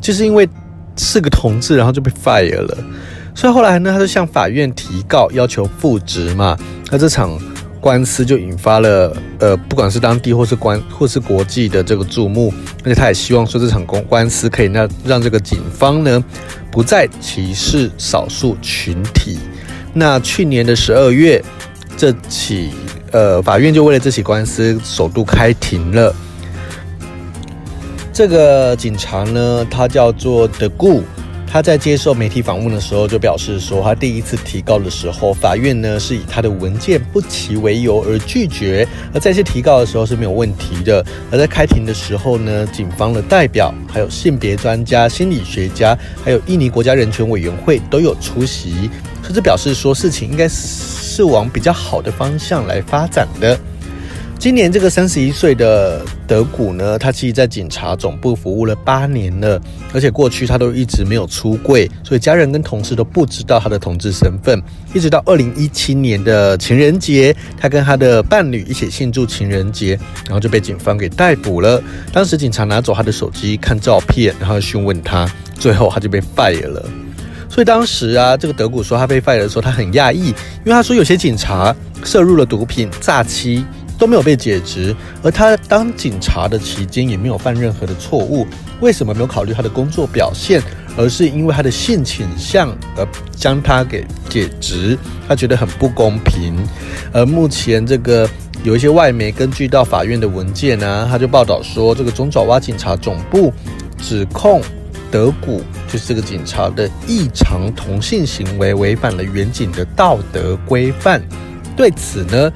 [0.00, 0.48] 就是因为
[0.96, 2.78] 是个同志，然后就被 fire 了，
[3.34, 6.56] 所以后来呢，他就向法院提告，要求复职嘛，
[6.88, 7.36] 那这场。
[7.86, 16.24] 官司就引发了呃，不管是当地或是关或是国际的这个注目，而且他也希望说这场公官司可以让让这个警方呢
[16.72, 19.38] 不再歧视少数群体。
[19.94, 21.40] 那去年的十二月，
[21.96, 22.70] 这起
[23.12, 26.12] 呃法院就为了这起官司首度开庭了。
[28.12, 31.04] 这个警察呢，他叫做德固。
[31.56, 41.02] 他在接受媒体访问的时候就表示说，他第一次提告的时候，法院呢是以他的文件不齐为由而拒绝，而再次提告的时候是没有问题的。
[41.32, 48.90] 而在开庭的时候呢，警方的代表、还有性别专家、心理学家，还有印尼国家人权委员会都有出席，
[49.22, 53.58] 甚至表示说事情应该是往比较好的方向来发展的。
[54.38, 59.60] 今年这个三十一岁的德古呢，他其实在警察总部服务了八年了，
[59.92, 64.62] 而且过去他都一直没有出柜，所以家人跟同事都不知道他的同志身份。
[64.94, 71.82] 一直到二零一七年的情人节，他跟他的伴侣一起庆祝情人节，然后就被警方给逮捕了。
[72.12, 75.28] 当时警察拿走他的手机看照片，然后询问他，
[75.58, 76.88] 最后他就被 fire 了。
[77.48, 81.74] 所以当时啊，这个德古说他被 fire 的时候，他很讶异，因为他说有些警察
[82.04, 83.64] 涉入了毒品、诈欺。
[83.98, 88.46] 都没有被解职，而他当警察的期间也没有犯任何的错误，
[88.80, 90.62] 为什么没有考虑他的工作表现，
[90.96, 94.98] 而是因为他的性倾向而将他给解职？
[95.28, 96.56] 他觉得很不公平。
[97.12, 98.28] 而目前这个
[98.62, 103.52] 有一些外媒根据到法院的文件呢、他就报道说，这个中爪哇警察总部
[103.98, 104.60] 指控
[105.10, 111.22] 德古就是这个警察的异常同性行为违反了远景的道德规范。
[111.76, 112.52] 对此呢，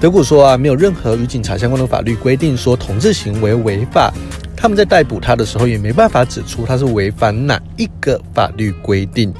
[0.00, 4.12] 德古说啊，没有任何与警察相关的法律规定说同志行为违法。
[4.56, 9.32] 他们在逮捕他的时候，也没办法指出他是违反哪一个法律规定。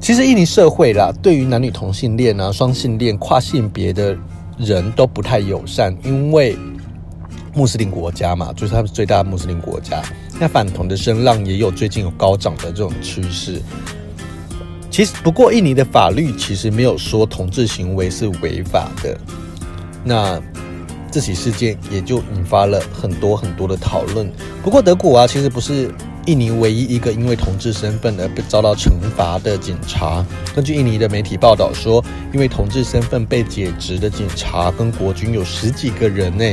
[0.00, 4.16] 其实印尼社会啦，对于男女同性恋啊、双性恋、跨性别的
[4.58, 6.56] 人都不太友善，因为
[7.54, 10.02] 穆斯林国家嘛，就是他们最大的穆斯林国家。
[10.38, 13.60] 那反同的声浪也有最近有高涨的这种趋势。
[14.90, 19.16] 其实，不过印尼的法律其实没有说同志行为是违法的。
[20.02, 20.40] 那
[21.10, 24.30] 这起事件也就引发了很多很多的讨论。
[24.62, 25.92] 不过德古啊，其实不是
[26.26, 30.24] 印尼唯一一个因为同志身份而被遭到惩罚的警察。
[30.54, 36.44] 根据印尼的媒体报道说，因为同志身份被解职的警察跟国军有十几个人呢。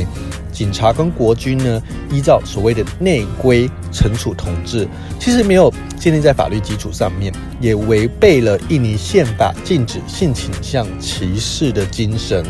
[0.51, 1.80] 警察跟国军呢，
[2.11, 4.88] 依照所谓的内规惩处同志，
[5.20, 12.43] 其实没有建立在法律基础上面，也违背了印尼宪法禁止性倾向歧视的精神。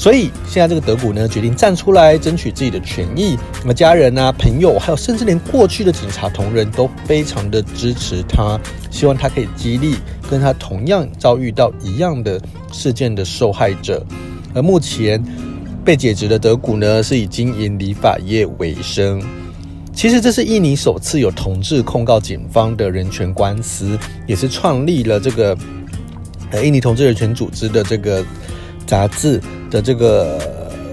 [0.00, 3.36] 所以现在这个德古呢，决定站出来争取自己的权益。
[3.60, 8.58] 那么家人啊、朋友，还有甚至连过去的警察同仁都非常的支持他，
[8.90, 9.96] 希望他可以激励
[10.30, 12.40] 跟他同样遭遇到一样的
[12.72, 14.02] 事件的受害者。
[14.54, 15.22] 而目前
[15.84, 19.22] 被解职的德古呢，是以经营理发业为生。
[19.92, 25.54] 其实这是印尼首次有同志控告警方的人权官司，也是创立了这个
[26.52, 28.24] 呃印尼同志人权组织的这个
[28.90, 29.40] 杂志。
[29.70, 30.36] 的这个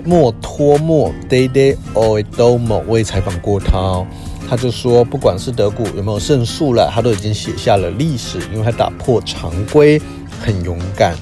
[0.05, 4.05] 莫托莫 Dede Oedomo，我也采访过他哦，
[4.47, 9.99] 他就说，不管是德古有没有胜诉了，他都已经写下了历史，因为他打破常规，
[10.39, 11.15] 很勇敢。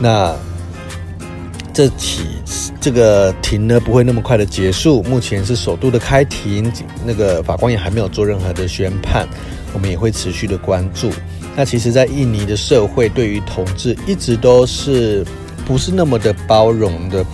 [0.00, 0.34] 那
[1.74, 2.22] 这起
[2.80, 6.72] 这个庭呢，不会那么快的结束，目前是首度的开庭，
[7.04, 9.28] 那个法官也还没有做任何的宣判，
[9.74, 11.10] 我们也会持续的关注。
[11.56, 15.24] 那其实，在印尼的社会，对于同志一直都是。
[15.66, 17.26] 不是那么的包容的。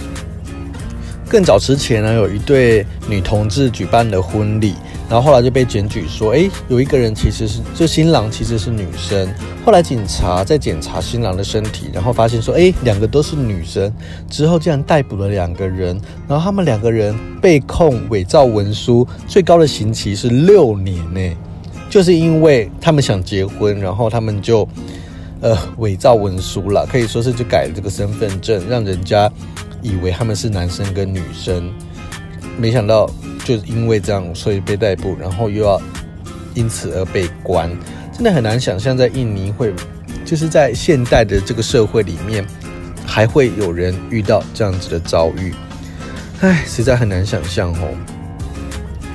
[1.29, 4.73] 更早之前呢，有一对女同志举办了婚礼，
[5.07, 9.29] 然后后来就被检举说，诶，有一个人其实是，这新郎其实是女生。
[9.67, 13.93] 后来警察在检查新郎的身体，然后发现说，诶，两个都是女生。
[14.31, 21.37] 之后竟然逮捕了两个人，然后他们两个人被控伪造文书，最高的刑期是六年呢，
[21.93, 24.67] 就是因为他们想结婚，然后他们就。
[25.43, 29.29] 呃，伪造文书了，可以说是就改了这个身份证，让人家
[29.83, 31.69] 以为他们是男生跟女生，
[32.57, 33.11] 没想到
[33.45, 35.83] 就因为这样，所以被逮捕，然后又要
[36.55, 37.69] 因此而被关，
[38.13, 39.75] 真的很难想象在印尼会，
[40.25, 42.47] 就是在现代的这个社会里面，
[43.05, 45.53] 还会有人遇到这样子的遭遇，
[46.41, 47.89] 唉，实在很难想象哦。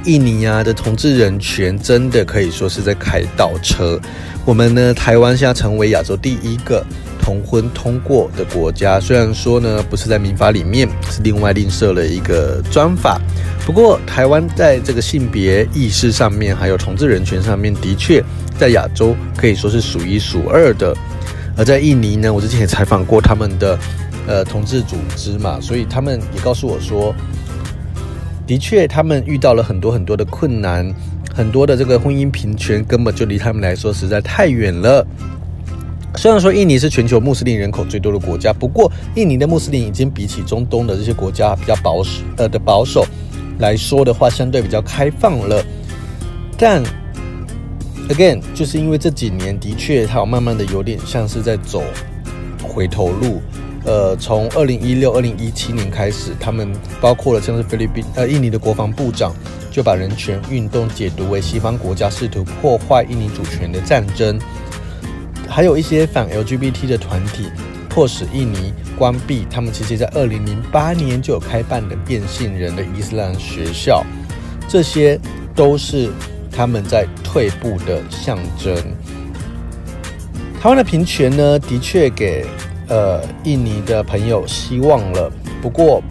[0.08, 4.00] 印尼啊的同志人权真的可以说是在开倒车。
[4.46, 6.82] 我们呢，台湾现在成为亚洲第一个
[7.22, 9.02] 同婚通过的国家。
[9.02, 13.20] 虽然说呢，不是在民法里面，是另外另设了一个专法。
[13.66, 18.24] 不过，台湾在这个性别意识上面，还有同志人权上面，的确
[18.58, 20.96] 在亚洲可以说是数一数二的。
[21.58, 23.78] 而在印尼呢，我之前也采访过他们的
[24.26, 27.14] 呃同志组织嘛，所以他们也告诉我说，
[28.48, 30.92] 的确他们遇到了很多很多的困难。
[31.36, 35.06] 很多的这个婚姻平权根本就离他们来说实在太远了。
[36.16, 43.06] 虽然说印尼是全球穆斯林人口最多的国家，不过印尼的穆斯林已经比起中东的这些国家比较保守，呃的保守
[43.60, 45.64] 来说的话，相对比较开放了。
[46.58, 46.82] 但
[48.10, 51.84] again，就是因为这几年的确它有慢慢的有点像是在走
[52.64, 53.44] 回头路。
[53.88, 56.72] 呃，从二零一六、二零一七年开始，他们
[57.02, 59.34] 包括了像是菲律宾、呃印尼的国防部长。
[59.70, 64.40] 就把人权运动解读为西方国家试图破坏印尼主权的战争，
[65.48, 67.46] 还有一些反 LGBT 的团体
[67.88, 74.04] 迫使印尼关闭他们其实在二零零八年就有开办的变性人的伊斯兰学校，
[74.68, 75.20] 这些
[75.54, 76.10] 都是
[76.52, 78.76] 他们在退步的象征。
[80.60, 82.48] 台湾的平权呢，的确给
[82.88, 85.32] 呃印尼的朋友希望了，
[85.62, 86.02] 不过。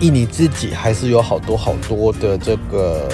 [0.00, 3.08] 印尼自己还是有好多好多的这个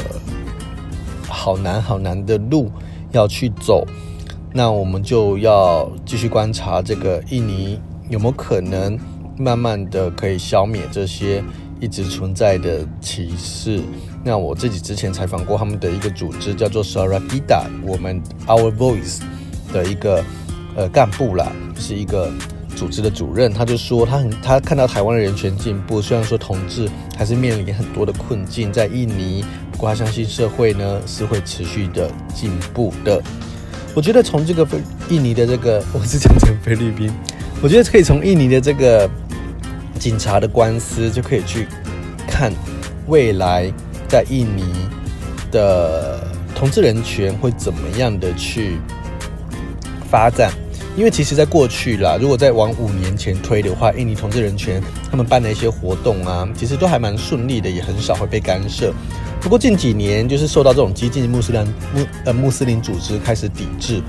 [1.28, 2.70] 好难好难的路
[3.12, 3.86] 要去走，
[4.54, 7.78] 那我们就要继续观察这个印尼
[8.08, 8.98] 有没有可能
[9.36, 11.44] 慢慢的可以消灭这些
[11.78, 13.82] 一直存在的歧视。
[14.24, 19.20] 那我自己之前采访过他们的一个组织叫做 Suara Kita，我们 Our Voice
[19.74, 20.24] 的一个
[20.78, 22.32] 呃干部啦，是一个。
[22.76, 33.20] 组织的主任他就说，他很他看到台湾的人权进步，虽然说同志还是面临很多的困境在印尼，不过他相信社会呢是会持续的进步的。
[33.96, 37.10] 我觉得从这个菲印尼的这个， 我是讲成菲律宾，
[37.60, 39.10] 我觉得可以从印尼的这个
[39.98, 41.66] 警察的官司就可以去
[42.28, 42.52] 看
[43.08, 43.68] 未来
[44.08, 44.72] 在印尼
[45.50, 46.20] 的
[46.54, 48.78] 同志人权会怎么样的去
[50.08, 50.52] 发展。
[50.98, 58.92] 因为其实，在过去啦，如果再往五年前推的话，印尼同志人权他们办的一些活动啊，其实都还蛮顺利的，也很少会被干涉。
[59.40, 64.02] 不过近几年，就是受到这种激进穆斯林穆呃穆斯林组织开始抵制，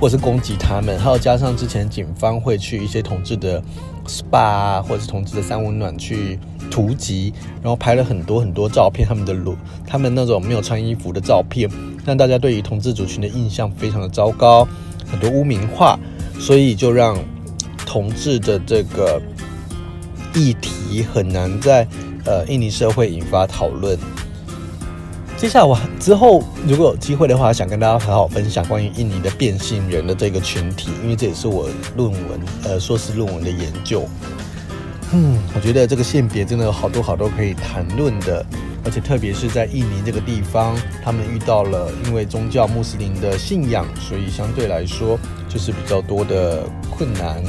[0.00, 3.62] 或者是攻击他们，还有加上之前警方会去一些同志的
[4.06, 6.38] SPA，或者是同志的三温暖去
[6.70, 7.30] 图集，
[7.60, 9.54] 然后拍了很多很多照片，他们的裸，
[9.86, 11.68] 他们那种没有穿衣服的照片，
[12.06, 14.66] 让大家对于同志族群的印象非常的糟糕，
[15.06, 15.98] 很多污名化，
[16.42, 17.16] 所以就让
[17.86, 19.22] 同志的这个
[20.34, 21.86] 议题很难在
[22.24, 23.96] 呃印尼社会引发讨论。
[25.36, 34.08] 接下来我之后如果有机会的话，想跟大家好好分享关于印尼的变性人的这个群体，因为这也是我论文呃硕士论文的研究。
[35.14, 38.44] 嗯，我觉得这个性别真的有好多好多可以谈论的，
[38.82, 45.18] 而且特别是在印尼这个地方，他们遇到了因为宗教穆斯林的信仰，所以相对来说
[45.50, 47.42] 就是比较多的困难。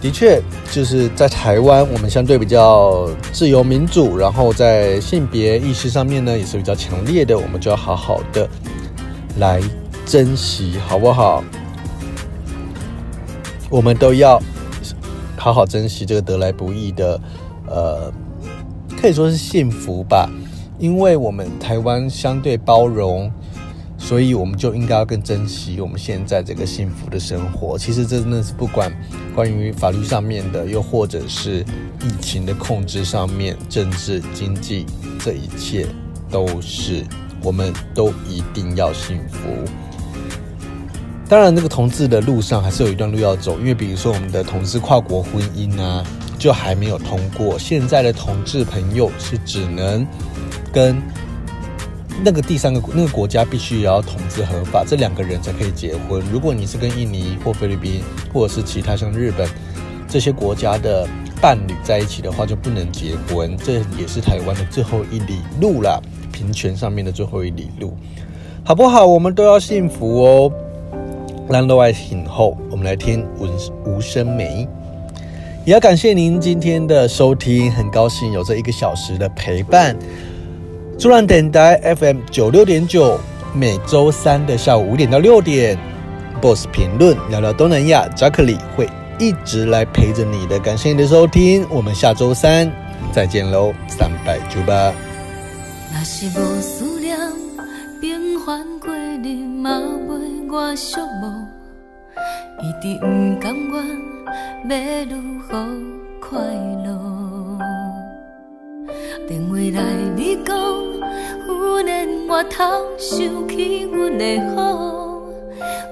[0.00, 7.38] 的确，就是在台湾，我们相对比较自由民主，然后在性别意识上面呢，也是比较强烈的。
[7.38, 8.48] 我们就要好好的
[9.38, 9.62] 来
[10.04, 11.44] 珍惜，好不好？
[13.70, 14.42] 我们都要
[15.42, 17.20] 好好珍惜这个得来不易的，
[17.66, 18.12] 呃，
[18.96, 20.30] 可以说是幸福吧，
[20.78, 23.28] 因为我们台湾相对包容。
[23.98, 27.78] 所以我们就应该要更珍惜我们现在这个幸福的生活。
[27.78, 28.92] 其实真的是不管
[29.32, 31.64] 关于法律上面的，又或者是
[32.02, 34.86] 疫情的控制上面、政治、经济，
[35.20, 35.86] 这一切
[36.30, 37.04] 都是
[37.44, 39.38] 我们都一定要幸福。
[41.32, 46.04] 当然，那个同志的路上还是有一段路要走，因为比如说我们的同志跨国婚姻啊，
[46.38, 47.58] 就还没有通过。
[47.58, 50.06] 现在的同志朋友是只能
[50.70, 51.00] 跟。
[52.22, 56.22] 那个第三个那个国家必须也要同志合法，这两个人才可以结婚。
[56.30, 59.48] 如果你是跟印尼或菲律宾，或者是其他像日本
[60.06, 61.08] 这些国家的
[61.40, 63.56] 伴侣在一起的话，就不能结婚。
[63.56, 65.98] 这也是台湾的最后一里路啦，
[66.30, 67.96] 平权上面的最后一里路，
[68.62, 69.06] 好不好？
[69.06, 70.52] 我们都要幸福哦。
[71.48, 73.46] 兰多爱醒后，我们来听无
[73.84, 74.66] 无声美，
[75.64, 79.96] 也要感谢您今天的收听，很高兴有这一个小时的陪伴。
[80.98, 83.18] 竹兰电台 FM 九六点九，
[83.54, 85.76] 每周三的下午五点到六点
[86.40, 88.88] ，Boss 评论聊聊东南亚，扎克里会
[89.18, 90.58] 一直来陪着你的。
[90.60, 92.70] 感谢你的收听，我们下周三
[93.12, 94.92] 再见喽，三百九八。
[95.92, 97.18] 若是无思念，
[98.00, 99.70] 平凡过日嘛
[100.08, 100.10] 袂
[100.50, 101.24] 我寂寞，
[102.60, 103.06] 一直不
[103.40, 103.72] 甘愿，
[104.68, 104.72] 要
[105.14, 105.50] 如何
[106.20, 106.30] 快
[106.84, 106.88] 乐？
[109.28, 109.80] 电话来
[110.16, 110.52] 你讲，
[111.46, 111.50] 有
[111.82, 112.64] 年我头
[112.98, 115.22] 想起阮的好，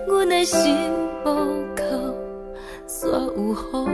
[0.09, 0.77] 阮的心
[1.25, 1.29] 无
[1.77, 1.85] 靠
[2.89, 3.07] 煞
[3.37, 3.55] 有
[3.87, 3.89] 雨。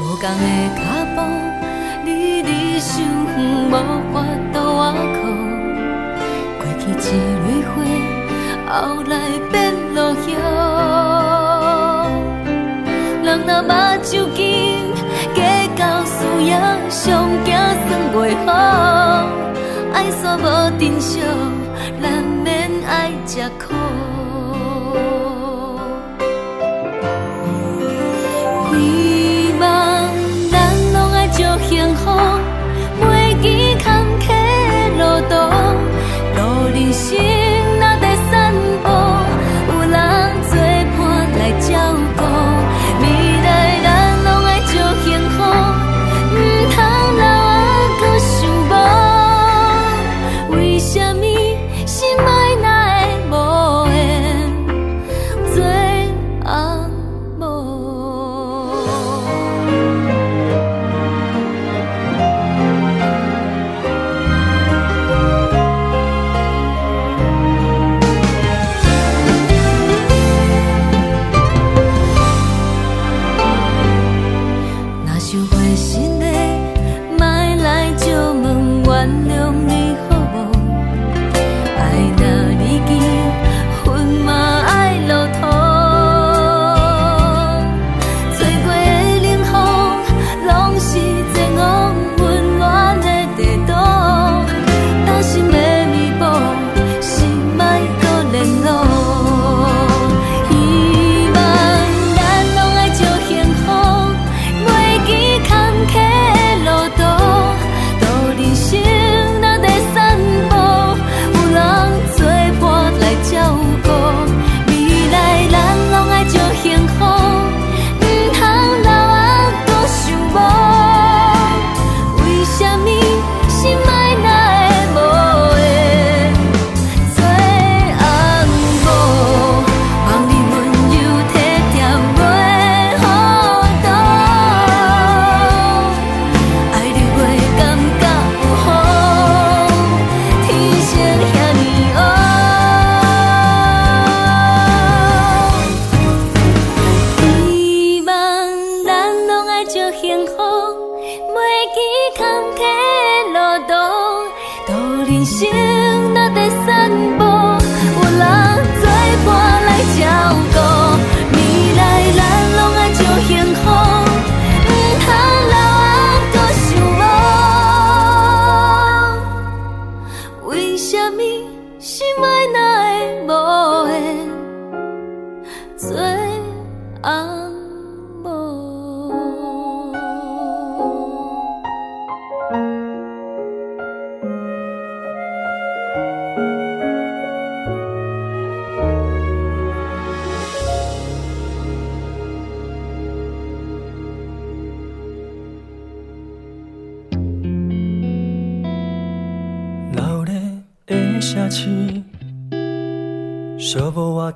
[0.00, 0.46] 无共的
[0.76, 0.80] 脚
[1.14, 1.16] 步，
[2.06, 2.08] 你
[2.40, 3.04] 离你伤
[3.36, 3.38] 远，
[3.68, 3.72] 无
[4.14, 4.16] 法
[4.54, 4.57] 度。
[7.12, 7.76] 一蕊花，
[8.68, 9.12] 后来
[9.50, 9.56] 变
[9.94, 10.30] 落叶。
[13.24, 14.88] 人若目睭紧。
[15.78, 16.50] 到输赢，
[16.90, 18.50] 上惊算袂好，
[19.92, 20.42] 爱煞无
[20.76, 21.20] 珍惜，
[22.00, 23.67] 难免爱吃苦。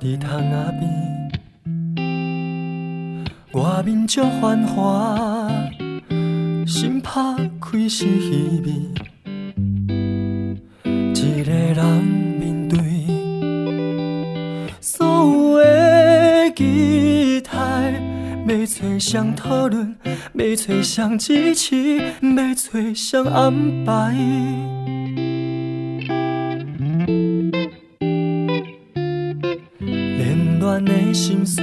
[0.03, 0.83] 伫窗仔边，
[3.53, 5.47] 外面足繁华，
[6.67, 7.21] 心拍
[7.61, 8.73] 开始稀微。
[11.13, 12.03] 一个人
[12.37, 12.77] 面对
[14.81, 17.93] 所有的期待，
[18.45, 19.95] 要找谁讨论，
[20.33, 24.72] 要找谁支持，要找谁安排。
[31.13, 31.61] 心事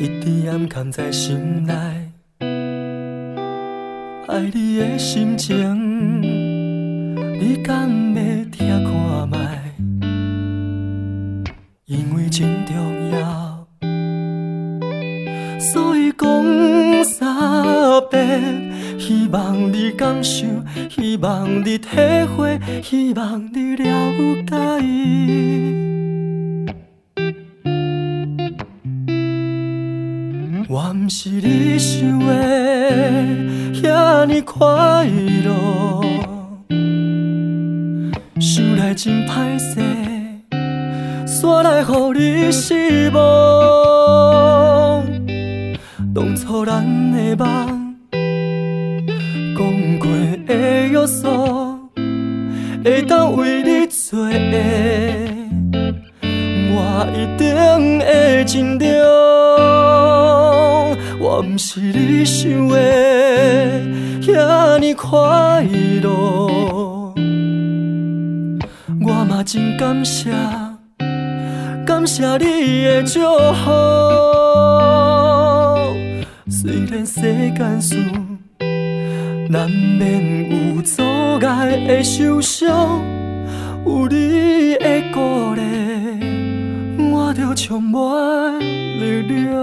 [0.00, 1.74] 一直掩藏在心内，
[4.26, 9.36] 爱你的心情，你敢要听看觅？
[11.84, 13.66] 因为真重要，
[15.60, 17.62] 所以讲三
[18.10, 20.46] 遍，希望你感受，
[20.88, 21.88] 希望你体
[22.34, 23.84] 会，希望你了
[24.46, 25.73] 解。
[31.04, 32.26] 不是你想的
[33.74, 35.04] 遐尼快
[35.44, 36.00] 乐，
[38.40, 39.80] 想来真歹势，
[41.26, 41.86] 煞来予
[42.18, 45.04] 你失望。
[46.14, 46.82] 当初咱
[47.12, 47.96] 的梦，
[49.54, 50.08] 讲过
[50.46, 50.54] 的
[50.88, 51.90] 约束，
[52.82, 54.56] 会当为你做的，
[56.72, 58.86] 我一定会尽力。
[61.36, 62.76] 我不是你想的
[64.22, 65.64] 遐尼快
[66.00, 66.08] 乐，
[69.04, 70.30] 我嘛真感谢，
[71.84, 73.18] 感谢你的祝
[73.64, 73.72] 福。
[76.48, 77.20] 虽然世
[77.56, 77.96] 间事
[79.50, 81.02] 难免有阻
[81.44, 83.02] 碍的受伤，
[83.84, 85.62] 有你的鼓励，
[87.34, 89.54] 着充满力量。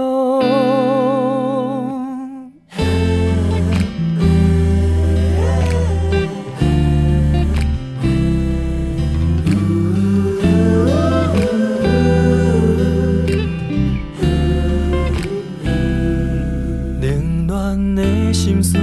[17.00, 18.78] 冷暖的心思，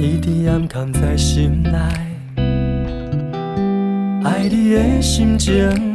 [0.00, 1.78] 一直暗藏在心内，
[4.24, 5.91] 爱你的心情。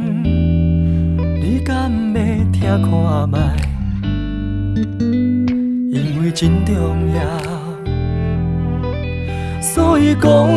[1.58, 2.20] 你敢要
[2.52, 3.36] 听看觅？
[5.90, 6.76] 因为真重
[7.12, 7.20] 要，
[9.60, 10.48] 所以讲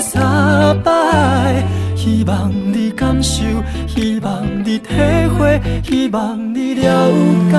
[0.00, 1.60] 三摆，
[1.96, 3.42] 希望你感受，
[3.88, 4.94] 希望你体
[5.36, 7.10] 会，希望你了
[7.50, 7.58] 解。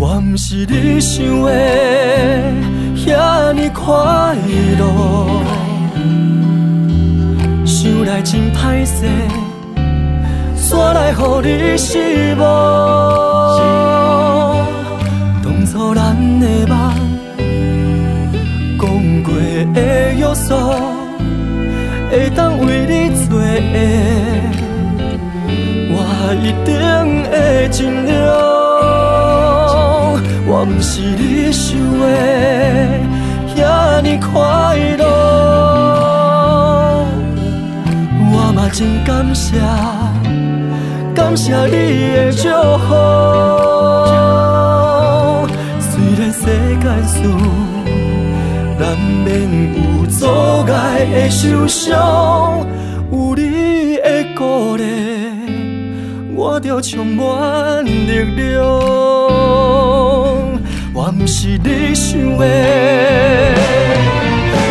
[0.00, 1.52] 我不是你想的
[2.96, 4.34] 遐尼快
[4.80, 5.51] 乐，
[8.04, 9.06] 来真歹势，
[10.56, 11.14] 煞来予
[11.62, 12.42] 你失望。
[15.42, 16.76] 当初咱的梦，
[18.78, 18.82] 讲
[19.22, 19.32] 过
[19.74, 19.80] 的
[20.14, 20.48] 约束，
[22.10, 23.46] 会当为你做的，
[25.94, 25.96] 我
[26.42, 26.70] 一定
[27.30, 27.32] 会
[27.70, 28.10] 尽力。
[30.44, 32.04] 我不是你想的
[33.56, 33.58] 遐
[34.02, 34.30] 尼快
[34.98, 35.01] 乐，
[38.72, 39.58] 真感谢，
[41.14, 42.48] 感谢你的祝
[42.78, 42.88] 福。
[45.78, 46.40] 虽然世
[46.80, 47.20] 间事
[48.78, 49.28] 难免
[49.76, 50.26] 有阻
[50.72, 52.66] 碍的受伤，
[53.12, 54.82] 有你的鼓励，
[56.34, 58.64] 我就充满力量。
[60.94, 62.44] 我不是你想的，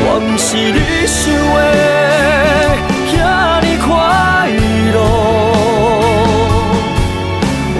[0.07, 1.61] 我不是你想的
[3.31, 3.87] 那尼快
[4.91, 4.97] 乐，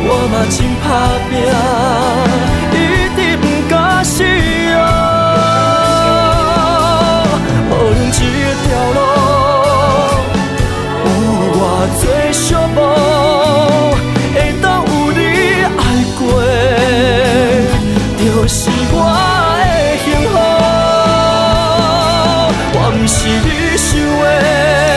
[0.08, 0.86] 我嘛真打
[1.28, 1.32] 拼，
[2.72, 2.78] 一
[3.18, 3.76] 直不敢
[4.06, 4.80] 死哦。
[7.70, 8.24] 无论一
[8.64, 9.00] 条路
[11.04, 11.08] 有
[11.60, 11.62] 偌
[12.00, 12.40] 多小
[12.70, 12.80] 步，
[14.34, 15.20] 会当有你
[15.82, 15.84] 爱
[16.18, 16.22] 过，
[18.18, 18.60] 就是
[18.94, 18.96] 我
[19.60, 19.68] 的
[20.02, 20.34] 幸福。
[22.74, 23.90] 我不是你想
[24.24, 24.91] 的。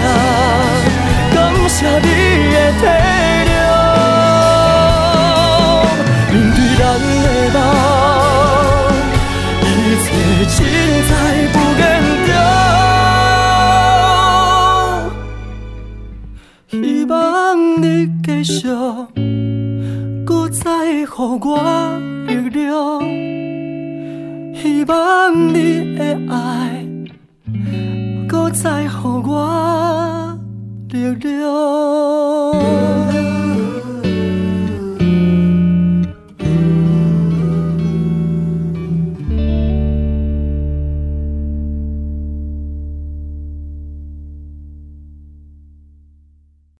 [0.00, 0.02] 谢，
[1.34, 1.38] 感
[1.68, 2.08] 谢你
[2.52, 2.82] 的体
[3.48, 3.50] 谅。
[6.30, 6.80] 面对咱
[7.24, 7.56] 的梦，
[9.62, 9.66] 一
[10.02, 10.04] 切
[10.48, 10.56] 尽
[11.08, 11.10] 在
[11.52, 11.82] 不言
[12.26, 12.30] 中。
[16.70, 16.74] 希
[17.04, 17.12] 望
[17.82, 17.84] 你
[18.24, 18.54] 继续，
[20.24, 20.64] 搁再
[21.04, 21.52] 给我
[31.22, 31.71] Dios.